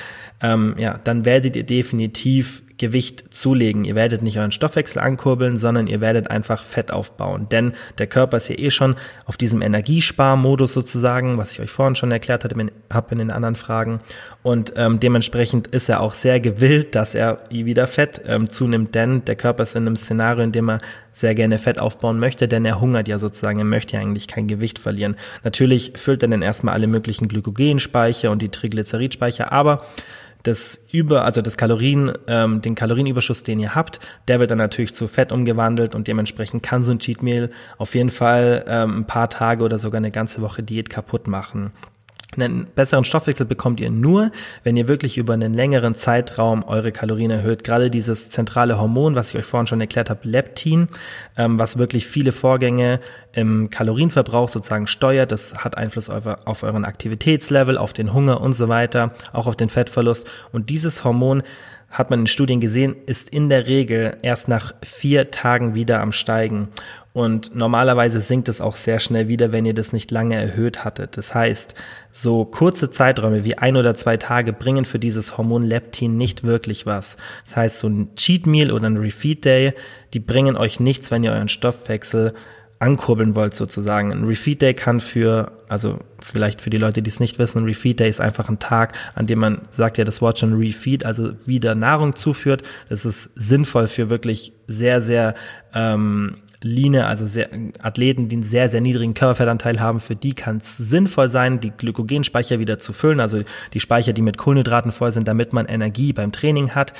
ähm, 0.41 0.75
ja, 0.77 0.99
dann 1.03 1.25
werdet 1.25 1.55
ihr 1.55 1.65
definitiv 1.65 2.63
Gewicht 2.81 3.25
zulegen. 3.29 3.85
Ihr 3.85 3.93
werdet 3.93 4.23
nicht 4.23 4.39
euren 4.39 4.51
Stoffwechsel 4.51 4.99
ankurbeln, 4.99 5.55
sondern 5.55 5.85
ihr 5.85 6.01
werdet 6.01 6.31
einfach 6.31 6.63
Fett 6.63 6.91
aufbauen. 6.91 7.47
Denn 7.49 7.73
der 7.99 8.07
Körper 8.07 8.37
ist 8.37 8.49
ja 8.49 8.57
eh 8.57 8.71
schon 8.71 8.95
auf 9.25 9.37
diesem 9.37 9.61
Energiesparmodus 9.61 10.73
sozusagen, 10.73 11.37
was 11.37 11.53
ich 11.53 11.61
euch 11.61 11.69
vorhin 11.69 11.95
schon 11.95 12.11
erklärt 12.11 12.43
habe 12.43 13.11
in 13.11 13.17
den 13.19 13.31
anderen 13.31 13.55
Fragen. 13.55 13.99
Und 14.41 14.73
ähm, 14.75 14.99
dementsprechend 14.99 15.67
ist 15.67 15.89
er 15.89 16.01
auch 16.01 16.15
sehr 16.15 16.39
gewillt, 16.39 16.95
dass 16.95 17.13
er 17.13 17.43
wieder 17.51 17.85
Fett 17.85 18.23
ähm, 18.25 18.49
zunimmt, 18.49 18.95
denn 18.95 19.23
der 19.25 19.35
Körper 19.35 19.61
ist 19.61 19.75
in 19.75 19.85
einem 19.85 19.95
Szenario, 19.95 20.43
in 20.43 20.51
dem 20.51 20.69
er 20.69 20.79
sehr 21.13 21.35
gerne 21.35 21.59
Fett 21.59 21.79
aufbauen 21.79 22.17
möchte, 22.17 22.47
denn 22.47 22.65
er 22.65 22.81
hungert 22.81 23.07
ja 23.07 23.19
sozusagen, 23.19 23.59
er 23.59 23.65
möchte 23.65 23.95
ja 23.95 24.01
eigentlich 24.01 24.27
kein 24.27 24.47
Gewicht 24.47 24.79
verlieren. 24.79 25.15
Natürlich 25.43 25.93
füllt 25.97 26.23
er 26.23 26.29
dann 26.29 26.41
erstmal 26.41 26.73
alle 26.73 26.87
möglichen 26.87 27.27
Glykogenspeicher 27.27 28.31
und 28.31 28.41
die 28.41 28.49
Triglyceridspeicher, 28.49 29.51
aber 29.51 29.85
das 30.43 30.81
über, 30.91 31.25
also 31.25 31.41
das 31.41 31.57
Kalorien, 31.57 32.11
ähm, 32.27 32.61
den 32.61 32.75
Kalorienüberschuss, 32.75 33.43
den 33.43 33.59
ihr 33.59 33.75
habt, 33.75 33.99
der 34.27 34.39
wird 34.39 34.51
dann 34.51 34.57
natürlich 34.57 34.93
zu 34.93 35.07
Fett 35.07 35.31
umgewandelt 35.31 35.95
und 35.95 36.07
dementsprechend 36.07 36.63
kann 36.63 36.83
so 36.83 36.91
ein 36.91 36.99
Cheat 36.99 37.21
Meal 37.21 37.51
auf 37.77 37.95
jeden 37.95 38.09
Fall 38.09 38.65
ähm, 38.67 38.99
ein 38.99 39.07
paar 39.07 39.29
Tage 39.29 39.63
oder 39.63 39.79
sogar 39.79 39.97
eine 39.97 40.11
ganze 40.11 40.41
Woche 40.41 40.63
Diät 40.63 40.89
kaputt 40.89 41.27
machen. 41.27 41.71
Einen 42.37 42.65
besseren 42.65 43.03
Stoffwechsel 43.03 43.45
bekommt 43.45 43.81
ihr 43.81 43.89
nur, 43.89 44.31
wenn 44.63 44.77
ihr 44.77 44.87
wirklich 44.87 45.17
über 45.17 45.33
einen 45.33 45.53
längeren 45.53 45.95
Zeitraum 45.95 46.63
eure 46.63 46.93
Kalorien 46.93 47.29
erhöht. 47.29 47.65
Gerade 47.65 47.89
dieses 47.89 48.29
zentrale 48.29 48.79
Hormon, 48.79 49.15
was 49.15 49.31
ich 49.31 49.37
euch 49.37 49.45
vorhin 49.45 49.67
schon 49.67 49.81
erklärt 49.81 50.09
habe, 50.09 50.21
Leptin, 50.23 50.87
ähm, 51.37 51.59
was 51.59 51.77
wirklich 51.77 52.07
viele 52.07 52.31
Vorgänge 52.31 53.01
im 53.33 53.69
Kalorienverbrauch 53.69 54.47
sozusagen 54.47 54.87
steuert, 54.87 55.33
das 55.33 55.55
hat 55.57 55.77
Einfluss 55.77 56.09
auf, 56.09 56.25
auf 56.45 56.63
euren 56.63 56.85
Aktivitätslevel, 56.85 57.77
auf 57.77 57.91
den 57.91 58.13
Hunger 58.13 58.39
und 58.39 58.53
so 58.53 58.69
weiter, 58.69 59.11
auch 59.33 59.47
auf 59.47 59.57
den 59.57 59.69
Fettverlust. 59.69 60.25
Und 60.53 60.69
dieses 60.69 61.03
Hormon 61.03 61.43
hat 61.91 62.09
man 62.09 62.21
in 62.21 62.27
Studien 62.27 62.61
gesehen, 62.61 62.95
ist 63.05 63.29
in 63.29 63.49
der 63.49 63.67
Regel 63.67 64.17
erst 64.21 64.47
nach 64.47 64.73
vier 64.81 65.29
Tagen 65.29 65.75
wieder 65.75 66.01
am 66.01 66.13
Steigen. 66.13 66.69
Und 67.13 67.53
normalerweise 67.53 68.21
sinkt 68.21 68.47
es 68.47 68.61
auch 68.61 68.75
sehr 68.75 68.99
schnell 68.99 69.27
wieder, 69.27 69.51
wenn 69.51 69.65
ihr 69.65 69.73
das 69.73 69.91
nicht 69.91 70.09
lange 70.11 70.35
erhöht 70.35 70.85
hattet. 70.85 71.17
Das 71.17 71.35
heißt, 71.35 71.75
so 72.11 72.45
kurze 72.45 72.89
Zeiträume 72.89 73.43
wie 73.43 73.57
ein 73.57 73.75
oder 73.75 73.93
zwei 73.95 74.15
Tage 74.15 74.53
bringen 74.53 74.85
für 74.85 74.99
dieses 74.99 75.37
Hormon 75.37 75.63
Leptin 75.63 76.15
nicht 76.15 76.45
wirklich 76.45 76.85
was. 76.85 77.17
Das 77.43 77.57
heißt, 77.57 77.79
so 77.81 77.89
ein 77.89 78.15
Cheat 78.15 78.47
Meal 78.47 78.71
oder 78.71 78.89
ein 78.89 78.97
Refeed 78.97 79.43
Day, 79.43 79.73
die 80.13 80.21
bringen 80.21 80.55
euch 80.55 80.79
nichts, 80.79 81.11
wenn 81.11 81.23
ihr 81.23 81.33
euren 81.33 81.49
Stoffwechsel 81.49 82.33
ankurbeln 82.81 83.35
wollt 83.35 83.53
sozusagen. 83.53 84.11
Ein 84.11 84.23
Refeed 84.23 84.61
Day 84.61 84.73
kann 84.73 84.99
für, 84.99 85.51
also 85.69 85.99
vielleicht 86.19 86.61
für 86.61 86.71
die 86.71 86.77
Leute, 86.77 87.01
die 87.01 87.09
es 87.09 87.19
nicht 87.19 87.37
wissen, 87.37 87.59
ein 87.59 87.65
Refeed 87.65 87.99
Day 87.99 88.09
ist 88.09 88.19
einfach 88.19 88.49
ein 88.49 88.57
Tag, 88.57 88.97
an 89.13 89.27
dem 89.27 89.39
man 89.39 89.61
sagt 89.69 89.99
ja 89.99 90.03
das 90.03 90.21
Wort 90.21 90.39
schon 90.39 90.53
Refeed, 90.53 91.05
also 91.05 91.31
wieder 91.45 91.75
Nahrung 91.75 92.15
zuführt. 92.15 92.63
Das 92.89 93.05
ist 93.05 93.29
sinnvoll 93.35 93.87
für 93.87 94.09
wirklich 94.09 94.53
sehr, 94.67 94.99
sehr 95.01 95.35
ähm, 95.75 96.35
Line, 96.63 97.07
also 97.07 97.25
sehr, 97.25 97.49
Athleten, 97.81 98.29
die 98.29 98.37
einen 98.37 98.43
sehr, 98.43 98.69
sehr 98.69 98.81
niedrigen 98.81 99.13
Körperfettanteil 99.13 99.79
haben, 99.79 99.99
für 99.99 100.15
die 100.15 100.33
kann 100.33 100.57
es 100.57 100.77
sinnvoll 100.77 101.27
sein, 101.27 101.59
die 101.59 101.71
Glykogenspeicher 101.71 102.59
wieder 102.59 102.77
zu 102.77 102.93
füllen, 102.93 103.19
also 103.19 103.41
die 103.73 103.79
Speicher, 103.79 104.13
die 104.13 104.21
mit 104.21 104.37
Kohlenhydraten 104.37 104.91
voll 104.91 105.11
sind, 105.11 105.27
damit 105.27 105.53
man 105.53 105.65
Energie 105.65 106.13
beim 106.13 106.31
Training 106.31 106.71
hat. 106.71 106.93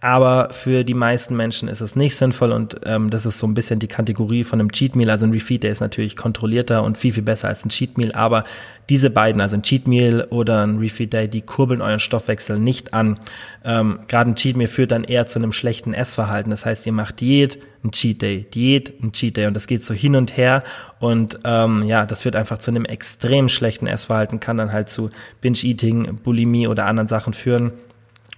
Aber 0.00 0.50
für 0.52 0.84
die 0.84 0.94
meisten 0.94 1.34
Menschen 1.34 1.68
ist 1.68 1.80
es 1.80 1.96
nicht 1.96 2.14
sinnvoll 2.14 2.52
und 2.52 2.76
ähm, 2.86 3.10
das 3.10 3.26
ist 3.26 3.40
so 3.40 3.48
ein 3.48 3.54
bisschen 3.54 3.80
die 3.80 3.88
Kategorie 3.88 4.44
von 4.44 4.60
einem 4.60 4.70
Cheat 4.70 4.94
Meal. 4.94 5.10
Also 5.10 5.26
ein 5.26 5.32
Refeed 5.32 5.64
Day 5.64 5.72
ist 5.72 5.80
natürlich 5.80 6.14
kontrollierter 6.14 6.84
und 6.84 6.96
viel, 6.96 7.12
viel 7.12 7.24
besser 7.24 7.48
als 7.48 7.64
ein 7.64 7.70
Cheat 7.70 7.98
Meal. 7.98 8.12
Aber 8.12 8.44
diese 8.88 9.10
beiden, 9.10 9.40
also 9.40 9.56
ein 9.56 9.62
Cheat 9.62 9.86
Meal 9.86 10.26
oder 10.30 10.66
ein 10.66 10.78
Refeed 10.78 11.12
Day, 11.12 11.28
die 11.28 11.42
kurbeln 11.42 11.82
euren 11.82 11.98
Stoffwechsel 11.98 12.58
nicht 12.58 12.94
an. 12.94 13.18
Ähm, 13.64 14.00
Gerade 14.08 14.30
ein 14.30 14.34
Cheat 14.34 14.56
Meal 14.56 14.68
führt 14.68 14.92
dann 14.92 15.04
eher 15.04 15.26
zu 15.26 15.38
einem 15.38 15.52
schlechten 15.52 15.92
Essverhalten. 15.92 16.50
Das 16.50 16.64
heißt, 16.64 16.86
ihr 16.86 16.92
macht 16.92 17.20
Diät, 17.20 17.58
ein 17.84 17.90
Cheat 17.90 18.22
Day, 18.22 18.46
Diät, 18.52 18.94
ein 19.02 19.12
Cheat 19.12 19.36
Day 19.36 19.46
und 19.46 19.54
das 19.54 19.66
geht 19.66 19.84
so 19.84 19.94
hin 19.94 20.16
und 20.16 20.36
her 20.36 20.64
und 21.00 21.38
ähm, 21.44 21.82
ja, 21.84 22.06
das 22.06 22.22
führt 22.22 22.34
einfach 22.34 22.58
zu 22.58 22.70
einem 22.70 22.84
extrem 22.84 23.48
schlechten 23.48 23.86
Essverhalten, 23.86 24.40
kann 24.40 24.56
dann 24.56 24.72
halt 24.72 24.88
zu 24.88 25.10
Binge-Eating, 25.40 26.20
Bulimie 26.22 26.66
oder 26.66 26.86
anderen 26.86 27.08
Sachen 27.08 27.34
führen. 27.34 27.72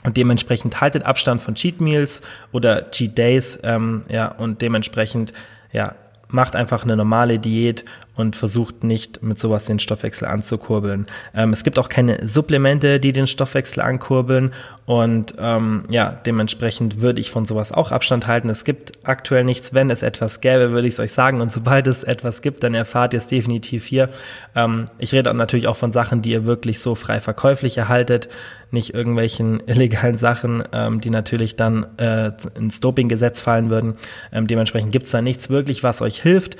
Und 0.02 0.16
dementsprechend 0.16 0.80
haltet 0.80 1.04
Abstand 1.04 1.42
von 1.42 1.54
Cheat 1.54 1.80
Meals 1.80 2.22
oder 2.52 2.90
Cheat 2.90 3.18
Days, 3.18 3.58
ähm, 3.62 4.02
ja, 4.08 4.28
und 4.28 4.62
dementsprechend, 4.62 5.34
ja, 5.72 5.94
macht 6.28 6.56
einfach 6.56 6.84
eine 6.84 6.96
normale 6.96 7.38
Diät 7.38 7.84
und 8.20 8.36
versucht 8.36 8.84
nicht 8.84 9.22
mit 9.22 9.38
sowas 9.38 9.64
den 9.64 9.78
Stoffwechsel 9.78 10.28
anzukurbeln. 10.28 11.06
Ähm, 11.34 11.52
es 11.52 11.64
gibt 11.64 11.78
auch 11.78 11.88
keine 11.88 12.26
Supplemente, 12.26 13.00
die 13.00 13.12
den 13.12 13.26
Stoffwechsel 13.26 13.82
ankurbeln 13.82 14.52
und 14.86 15.34
ähm, 15.38 15.84
ja, 15.88 16.18
dementsprechend 16.26 17.00
würde 17.00 17.20
ich 17.20 17.30
von 17.30 17.44
sowas 17.44 17.70
auch 17.70 17.92
Abstand 17.92 18.26
halten. 18.26 18.50
Es 18.50 18.64
gibt 18.64 18.92
aktuell 19.04 19.44
nichts. 19.44 19.72
Wenn 19.72 19.88
es 19.88 20.02
etwas 20.02 20.40
gäbe, 20.40 20.72
würde 20.72 20.88
ich 20.88 20.94
es 20.94 21.00
euch 21.00 21.12
sagen 21.12 21.40
und 21.40 21.52
sobald 21.52 21.86
es 21.86 22.02
etwas 22.02 22.42
gibt, 22.42 22.64
dann 22.64 22.74
erfahrt 22.74 23.12
ihr 23.14 23.18
es 23.18 23.28
definitiv 23.28 23.86
hier. 23.86 24.08
Ähm, 24.56 24.86
ich 24.98 25.12
rede 25.12 25.32
natürlich 25.32 25.68
auch 25.68 25.76
von 25.76 25.92
Sachen, 25.92 26.22
die 26.22 26.32
ihr 26.32 26.44
wirklich 26.44 26.80
so 26.80 26.96
frei 26.96 27.20
verkäuflich 27.20 27.78
erhaltet, 27.78 28.28
nicht 28.72 28.92
irgendwelchen 28.92 29.62
illegalen 29.66 30.18
Sachen, 30.18 30.64
ähm, 30.72 31.00
die 31.00 31.10
natürlich 31.10 31.54
dann 31.54 31.86
äh, 31.98 32.32
ins 32.56 32.80
Dopinggesetz 32.80 33.40
fallen 33.40 33.70
würden. 33.70 33.94
Ähm, 34.32 34.48
dementsprechend 34.48 34.90
gibt 34.90 35.06
es 35.06 35.12
da 35.12 35.22
nichts 35.22 35.50
wirklich, 35.50 35.84
was 35.84 36.02
euch 36.02 36.20
hilft. 36.20 36.56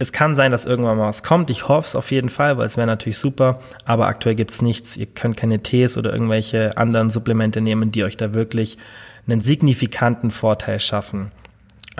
Es 0.00 0.12
kann 0.12 0.36
sein, 0.36 0.52
dass 0.52 0.64
irgendwann 0.64 0.96
mal 0.96 1.08
was 1.08 1.24
kommt. 1.24 1.50
Ich 1.50 1.66
hoffe 1.66 1.88
es 1.88 1.96
auf 1.96 2.12
jeden 2.12 2.28
Fall, 2.28 2.56
weil 2.56 2.66
es 2.66 2.76
wäre 2.76 2.86
natürlich 2.86 3.18
super. 3.18 3.58
Aber 3.84 4.06
aktuell 4.06 4.36
gibt's 4.36 4.62
nichts. 4.62 4.96
Ihr 4.96 5.06
könnt 5.06 5.36
keine 5.36 5.60
Tees 5.60 5.98
oder 5.98 6.12
irgendwelche 6.12 6.76
anderen 6.76 7.10
Supplemente 7.10 7.60
nehmen, 7.60 7.90
die 7.90 8.04
euch 8.04 8.16
da 8.16 8.32
wirklich 8.32 8.78
einen 9.26 9.40
signifikanten 9.40 10.30
Vorteil 10.30 10.78
schaffen. 10.78 11.32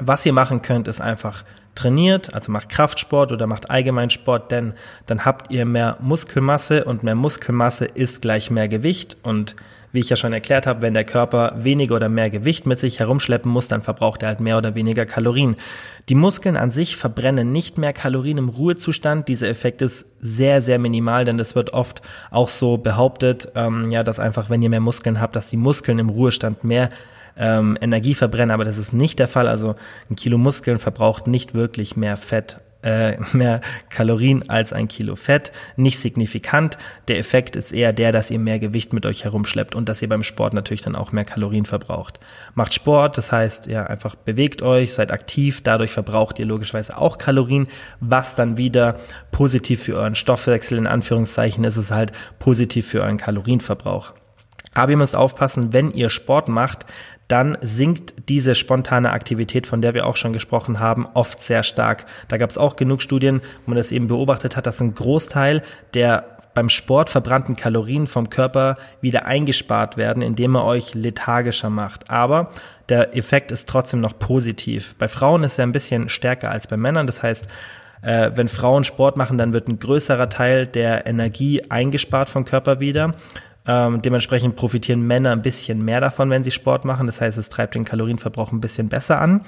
Was 0.00 0.24
ihr 0.24 0.32
machen 0.32 0.62
könnt, 0.62 0.86
ist 0.86 1.00
einfach 1.00 1.44
trainiert, 1.74 2.34
also 2.34 2.50
macht 2.50 2.68
Kraftsport 2.68 3.32
oder 3.32 3.46
macht 3.46 3.70
Allgemeinsport, 3.70 4.50
denn 4.50 4.74
dann 5.06 5.24
habt 5.24 5.50
ihr 5.50 5.64
mehr 5.64 5.96
Muskelmasse 6.00 6.84
und 6.84 7.04
mehr 7.04 7.14
Muskelmasse 7.14 7.84
ist 7.84 8.22
gleich 8.22 8.50
mehr 8.50 8.68
Gewicht 8.68 9.16
und 9.22 9.54
wie 9.92 10.00
ich 10.00 10.08
ja 10.08 10.16
schon 10.16 10.32
erklärt 10.32 10.66
habe, 10.66 10.82
wenn 10.82 10.94
der 10.94 11.04
Körper 11.04 11.54
weniger 11.56 11.96
oder 11.96 12.08
mehr 12.08 12.30
Gewicht 12.30 12.66
mit 12.66 12.78
sich 12.78 13.00
herumschleppen 13.00 13.50
muss, 13.50 13.68
dann 13.68 13.82
verbraucht 13.82 14.22
er 14.22 14.28
halt 14.28 14.40
mehr 14.40 14.58
oder 14.58 14.74
weniger 14.74 15.06
Kalorien. 15.06 15.56
Die 16.08 16.14
Muskeln 16.14 16.56
an 16.56 16.70
sich 16.70 16.96
verbrennen 16.96 17.52
nicht 17.52 17.78
mehr 17.78 17.92
Kalorien 17.92 18.38
im 18.38 18.48
Ruhezustand. 18.48 19.28
Dieser 19.28 19.48
Effekt 19.48 19.82
ist 19.82 20.06
sehr, 20.20 20.62
sehr 20.62 20.78
minimal, 20.78 21.24
denn 21.24 21.38
das 21.38 21.54
wird 21.54 21.72
oft 21.72 22.02
auch 22.30 22.48
so 22.48 22.76
behauptet, 22.76 23.48
ähm, 23.54 23.90
ja, 23.90 24.02
dass 24.02 24.20
einfach, 24.20 24.50
wenn 24.50 24.62
ihr 24.62 24.70
mehr 24.70 24.80
Muskeln 24.80 25.20
habt, 25.20 25.36
dass 25.36 25.48
die 25.48 25.56
Muskeln 25.56 25.98
im 25.98 26.08
Ruhestand 26.08 26.64
mehr 26.64 26.88
ähm, 27.38 27.78
Energie 27.80 28.14
verbrennen, 28.14 28.50
aber 28.50 28.64
das 28.64 28.78
ist 28.78 28.92
nicht 28.92 29.18
der 29.18 29.28
Fall. 29.28 29.48
Also 29.48 29.74
ein 30.10 30.16
Kilo 30.16 30.38
Muskeln 30.38 30.78
verbraucht 30.78 31.26
nicht 31.26 31.54
wirklich 31.54 31.96
mehr 31.96 32.16
Fett 32.16 32.58
äh, 32.82 33.16
mehr 33.32 33.60
Kalorien 33.90 34.48
als 34.48 34.72
ein 34.72 34.88
Kilo 34.88 35.16
Fett. 35.16 35.52
Nicht 35.76 35.98
signifikant. 35.98 36.78
Der 37.08 37.18
Effekt 37.18 37.56
ist 37.56 37.72
eher 37.72 37.92
der, 37.92 38.12
dass 38.12 38.30
ihr 38.30 38.38
mehr 38.38 38.58
Gewicht 38.58 38.92
mit 38.92 39.06
euch 39.06 39.24
herumschleppt 39.24 39.74
und 39.74 39.88
dass 39.88 40.02
ihr 40.02 40.08
beim 40.08 40.22
Sport 40.22 40.54
natürlich 40.54 40.82
dann 40.82 40.96
auch 40.96 41.12
mehr 41.12 41.24
Kalorien 41.24 41.64
verbraucht. 41.64 42.20
Macht 42.54 42.74
Sport, 42.74 43.18
das 43.18 43.32
heißt, 43.32 43.66
ja, 43.66 43.84
einfach 43.84 44.14
bewegt 44.14 44.62
euch, 44.62 44.94
seid 44.94 45.10
aktiv, 45.10 45.60
dadurch 45.62 45.90
verbraucht 45.90 46.38
ihr 46.38 46.46
logischerweise 46.46 46.98
auch 46.98 47.18
Kalorien, 47.18 47.68
was 48.00 48.34
dann 48.34 48.56
wieder 48.56 48.96
positiv 49.32 49.82
für 49.82 49.96
euren 49.96 50.14
Stoffwechsel 50.14 50.78
in 50.78 50.86
Anführungszeichen 50.86 51.64
ist 51.64 51.76
es 51.76 51.90
halt 51.90 52.12
positiv 52.38 52.88
für 52.88 53.02
euren 53.02 53.16
Kalorienverbrauch. 53.16 54.14
Aber 54.74 54.92
ihr 54.92 54.96
müsst 54.96 55.16
aufpassen, 55.16 55.72
wenn 55.72 55.90
ihr 55.90 56.10
Sport 56.10 56.48
macht, 56.48 56.86
dann 57.28 57.58
sinkt 57.60 58.28
diese 58.28 58.54
spontane 58.54 59.12
Aktivität, 59.12 59.66
von 59.66 59.82
der 59.82 59.94
wir 59.94 60.06
auch 60.06 60.16
schon 60.16 60.32
gesprochen 60.32 60.80
haben, 60.80 61.06
oft 61.14 61.40
sehr 61.40 61.62
stark. 61.62 62.06
Da 62.28 62.38
gab 62.38 62.50
es 62.50 62.58
auch 62.58 62.76
genug 62.76 63.02
Studien, 63.02 63.40
wo 63.64 63.70
man 63.70 63.76
das 63.76 63.92
eben 63.92 64.08
beobachtet 64.08 64.56
hat, 64.56 64.66
dass 64.66 64.80
ein 64.80 64.94
Großteil 64.94 65.62
der 65.94 66.38
beim 66.54 66.70
Sport 66.70 67.08
verbrannten 67.08 67.54
Kalorien 67.54 68.08
vom 68.08 68.30
Körper 68.30 68.78
wieder 69.00 69.26
eingespart 69.26 69.96
werden, 69.96 70.24
indem 70.24 70.56
er 70.56 70.64
euch 70.64 70.92
lethargischer 70.92 71.70
macht. 71.70 72.10
Aber 72.10 72.50
der 72.88 73.16
Effekt 73.16 73.52
ist 73.52 73.68
trotzdem 73.68 74.00
noch 74.00 74.18
positiv. 74.18 74.96
Bei 74.96 75.06
Frauen 75.06 75.44
ist 75.44 75.58
er 75.58 75.66
ein 75.66 75.72
bisschen 75.72 76.08
stärker 76.08 76.50
als 76.50 76.66
bei 76.66 76.76
Männern. 76.76 77.06
Das 77.06 77.22
heißt, 77.22 77.46
äh, 78.02 78.32
wenn 78.34 78.48
Frauen 78.48 78.82
Sport 78.82 79.16
machen, 79.16 79.38
dann 79.38 79.52
wird 79.52 79.68
ein 79.68 79.78
größerer 79.78 80.28
Teil 80.28 80.66
der 80.66 81.06
Energie 81.06 81.62
eingespart 81.68 82.28
vom 82.28 82.44
Körper 82.44 82.80
wieder. 82.80 83.14
Ähm, 83.68 84.00
dementsprechend 84.02 84.56
profitieren 84.56 85.02
Männer 85.02 85.30
ein 85.30 85.42
bisschen 85.42 85.84
mehr 85.84 86.00
davon, 86.00 86.30
wenn 86.30 86.42
sie 86.42 86.50
Sport 86.50 86.86
machen. 86.86 87.06
Das 87.06 87.20
heißt, 87.20 87.36
es 87.36 87.50
treibt 87.50 87.74
den 87.74 87.84
Kalorienverbrauch 87.84 88.50
ein 88.50 88.60
bisschen 88.60 88.88
besser 88.88 89.20
an. 89.20 89.42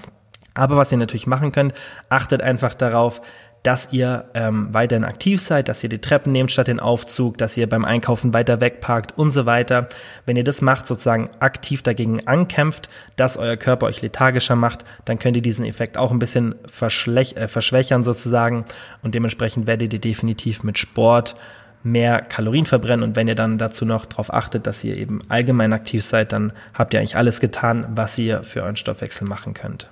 Aber 0.53 0.77
was 0.77 0.93
ihr 0.93 0.99
natürlich 0.99 1.27
machen 1.27 1.53
könnt, 1.53 1.75
achtet 2.11 2.43
einfach 2.43 2.75
darauf, 2.75 3.23
dass 3.63 3.93
ihr 3.93 4.25
ähm, 4.35 4.73
weiterhin 4.73 5.05
aktiv 5.05 5.41
seid, 5.41 5.69
dass 5.69 5.83
ihr 5.83 5.91
die 5.91 6.01
Treppen 6.01 6.33
nehmt 6.33 6.51
statt 6.51 6.69
den 6.69 6.81
Aufzug, 6.81 7.37
dass 7.37 7.57
ihr 7.57 7.69
beim 7.69 7.85
Einkaufen 7.85 8.33
weiter 8.33 8.61
wegparkt 8.61 9.17
und 9.19 9.31
so 9.31 9.45
weiter. 9.45 9.89
Wenn 10.25 10.37
ihr 10.37 10.45
das 10.45 10.63
macht, 10.63 10.87
sozusagen 10.87 11.29
aktiv 11.41 11.83
dagegen 11.83 12.27
ankämpft, 12.27 12.89
dass 13.17 13.37
euer 13.37 13.57
Körper 13.57 13.87
euch 13.87 14.01
lethargischer 14.01 14.57
macht, 14.57 14.85
dann 15.05 15.19
könnt 15.19 15.37
ihr 15.37 15.43
diesen 15.43 15.67
Effekt 15.67 15.99
auch 15.99 16.11
ein 16.11 16.19
bisschen 16.19 16.55
äh, 16.55 17.49
verschwächern 17.49 18.03
sozusagen 18.03 18.65
und 19.03 19.15
dementsprechend 19.15 19.67
werdet 19.67 19.93
ihr 19.93 20.01
definitiv 20.01 20.63
mit 20.63 20.79
Sport 20.79 21.37
mehr 21.83 22.21
Kalorien 22.21 22.67
verbrennen 22.67 23.03
und 23.03 23.17
wenn 23.17 23.29
ihr 23.29 23.35
dann 23.35 23.59
dazu 23.59 23.85
noch 23.85 24.07
darauf 24.07 24.33
achtet, 24.33 24.67
dass 24.67 24.85
ihr 24.85 24.97
eben 24.97 25.21
allgemein 25.29 25.73
aktiv 25.73 26.05
seid, 26.05 26.33
dann 26.33 26.53
habt 26.75 26.95
ihr 26.95 27.01
eigentlich 27.01 27.17
alles 27.17 27.41
getan, 27.41 27.87
was 27.95 28.19
ihr 28.19 28.43
für 28.43 28.63
euren 28.63 28.77
Stoffwechsel 28.77 29.27
machen 29.27 29.55
könnt. 29.55 29.89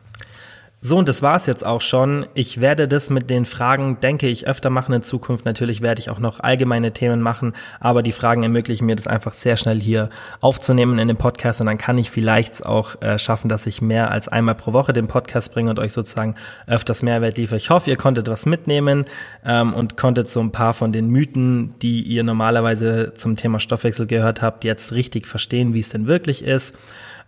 So, 0.80 0.96
und 0.96 1.08
das 1.08 1.22
war's 1.22 1.46
jetzt 1.46 1.66
auch 1.66 1.80
schon. 1.80 2.26
Ich 2.34 2.60
werde 2.60 2.86
das 2.86 3.10
mit 3.10 3.30
den 3.30 3.46
Fragen, 3.46 3.98
denke 3.98 4.28
ich, 4.28 4.46
öfter 4.46 4.70
machen 4.70 4.92
in 4.92 5.02
Zukunft. 5.02 5.44
Natürlich 5.44 5.82
werde 5.82 6.00
ich 6.00 6.08
auch 6.08 6.20
noch 6.20 6.38
allgemeine 6.38 6.92
Themen 6.92 7.20
machen, 7.20 7.54
aber 7.80 8.04
die 8.04 8.12
Fragen 8.12 8.44
ermöglichen 8.44 8.86
mir 8.86 8.94
das 8.94 9.08
einfach 9.08 9.34
sehr 9.34 9.56
schnell 9.56 9.80
hier 9.80 10.08
aufzunehmen 10.40 11.00
in 11.00 11.08
dem 11.08 11.16
Podcast 11.16 11.60
und 11.60 11.66
dann 11.66 11.78
kann 11.78 11.98
ich 11.98 12.12
vielleicht 12.12 12.64
auch 12.64 13.02
äh, 13.02 13.18
schaffen, 13.18 13.48
dass 13.48 13.66
ich 13.66 13.82
mehr 13.82 14.12
als 14.12 14.28
einmal 14.28 14.54
pro 14.54 14.72
Woche 14.72 14.92
den 14.92 15.08
Podcast 15.08 15.52
bringe 15.52 15.70
und 15.70 15.80
euch 15.80 15.92
sozusagen 15.92 16.36
öfters 16.68 17.02
Mehrwert 17.02 17.38
liefere. 17.38 17.56
Ich 17.56 17.70
hoffe, 17.70 17.90
ihr 17.90 17.96
konntet 17.96 18.28
was 18.28 18.46
mitnehmen 18.46 19.06
ähm, 19.44 19.74
und 19.74 19.96
konntet 19.96 20.28
so 20.28 20.38
ein 20.38 20.52
paar 20.52 20.74
von 20.74 20.92
den 20.92 21.08
Mythen, 21.08 21.74
die 21.82 22.02
ihr 22.02 22.22
normalerweise 22.22 23.14
zum 23.14 23.34
Thema 23.34 23.58
Stoffwechsel 23.58 24.06
gehört 24.06 24.42
habt, 24.42 24.62
jetzt 24.62 24.92
richtig 24.92 25.26
verstehen, 25.26 25.74
wie 25.74 25.80
es 25.80 25.88
denn 25.88 26.06
wirklich 26.06 26.44
ist. 26.44 26.76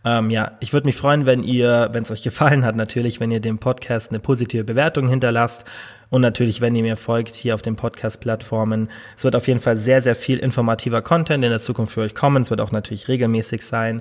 Ähm, 0.05 0.31
ja, 0.31 0.53
ich 0.61 0.73
würde 0.73 0.87
mich 0.87 0.97
freuen, 0.97 1.27
wenn 1.27 1.43
ihr, 1.43 1.91
wenn 1.93 2.05
es 2.05 2.11
euch 2.11 2.23
gefallen 2.23 2.65
hat, 2.65 2.75
natürlich, 2.75 3.21
wenn 3.21 3.31
ihr 3.31 3.41
dem 3.41 3.59
Podcast 3.59 4.11
eine 4.11 4.19
positive 4.19 4.65
Bewertung 4.65 5.09
hinterlasst 5.09 5.65
und 6.09 6.23
natürlich, 6.23 6.61
wenn 6.63 6.75
ihr 6.75 6.83
mir 6.83 6.97
folgt 6.97 7.35
hier 7.35 7.55
auf 7.55 7.63
den 7.63 7.77
Podcast-Plattformen. 7.77 8.89
Es 9.17 9.25
wird 9.25 9.37
auf 9.37 9.47
jeden 9.47 9.61
Fall 9.61 9.77
sehr, 9.77 10.01
sehr 10.01 10.15
viel 10.15 10.39
informativer 10.39 11.03
Content 11.03 11.45
in 11.45 11.51
der 11.51 11.61
Zukunft 11.61 11.93
für 11.93 12.01
euch 12.01 12.15
kommen. 12.15 12.43
Es 12.43 12.51
wird 12.51 12.63
auch 12.63 12.73
natürlich 12.73 13.09
regelmäßig 13.09 13.65
sein. 13.65 14.01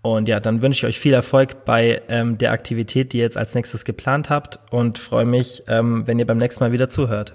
Und 0.00 0.28
ja, 0.28 0.40
dann 0.40 0.62
wünsche 0.62 0.86
ich 0.86 0.94
euch 0.94 1.00
viel 1.00 1.12
Erfolg 1.12 1.64
bei 1.64 2.02
ähm, 2.08 2.38
der 2.38 2.52
Aktivität, 2.52 3.12
die 3.12 3.18
ihr 3.18 3.24
jetzt 3.24 3.36
als 3.36 3.54
nächstes 3.54 3.84
geplant 3.84 4.30
habt 4.30 4.60
und 4.70 4.98
freue 4.98 5.26
mich, 5.26 5.64
ähm, 5.68 6.06
wenn 6.06 6.18
ihr 6.18 6.26
beim 6.26 6.38
nächsten 6.38 6.62
Mal 6.62 6.72
wieder 6.72 6.88
zuhört. 6.88 7.34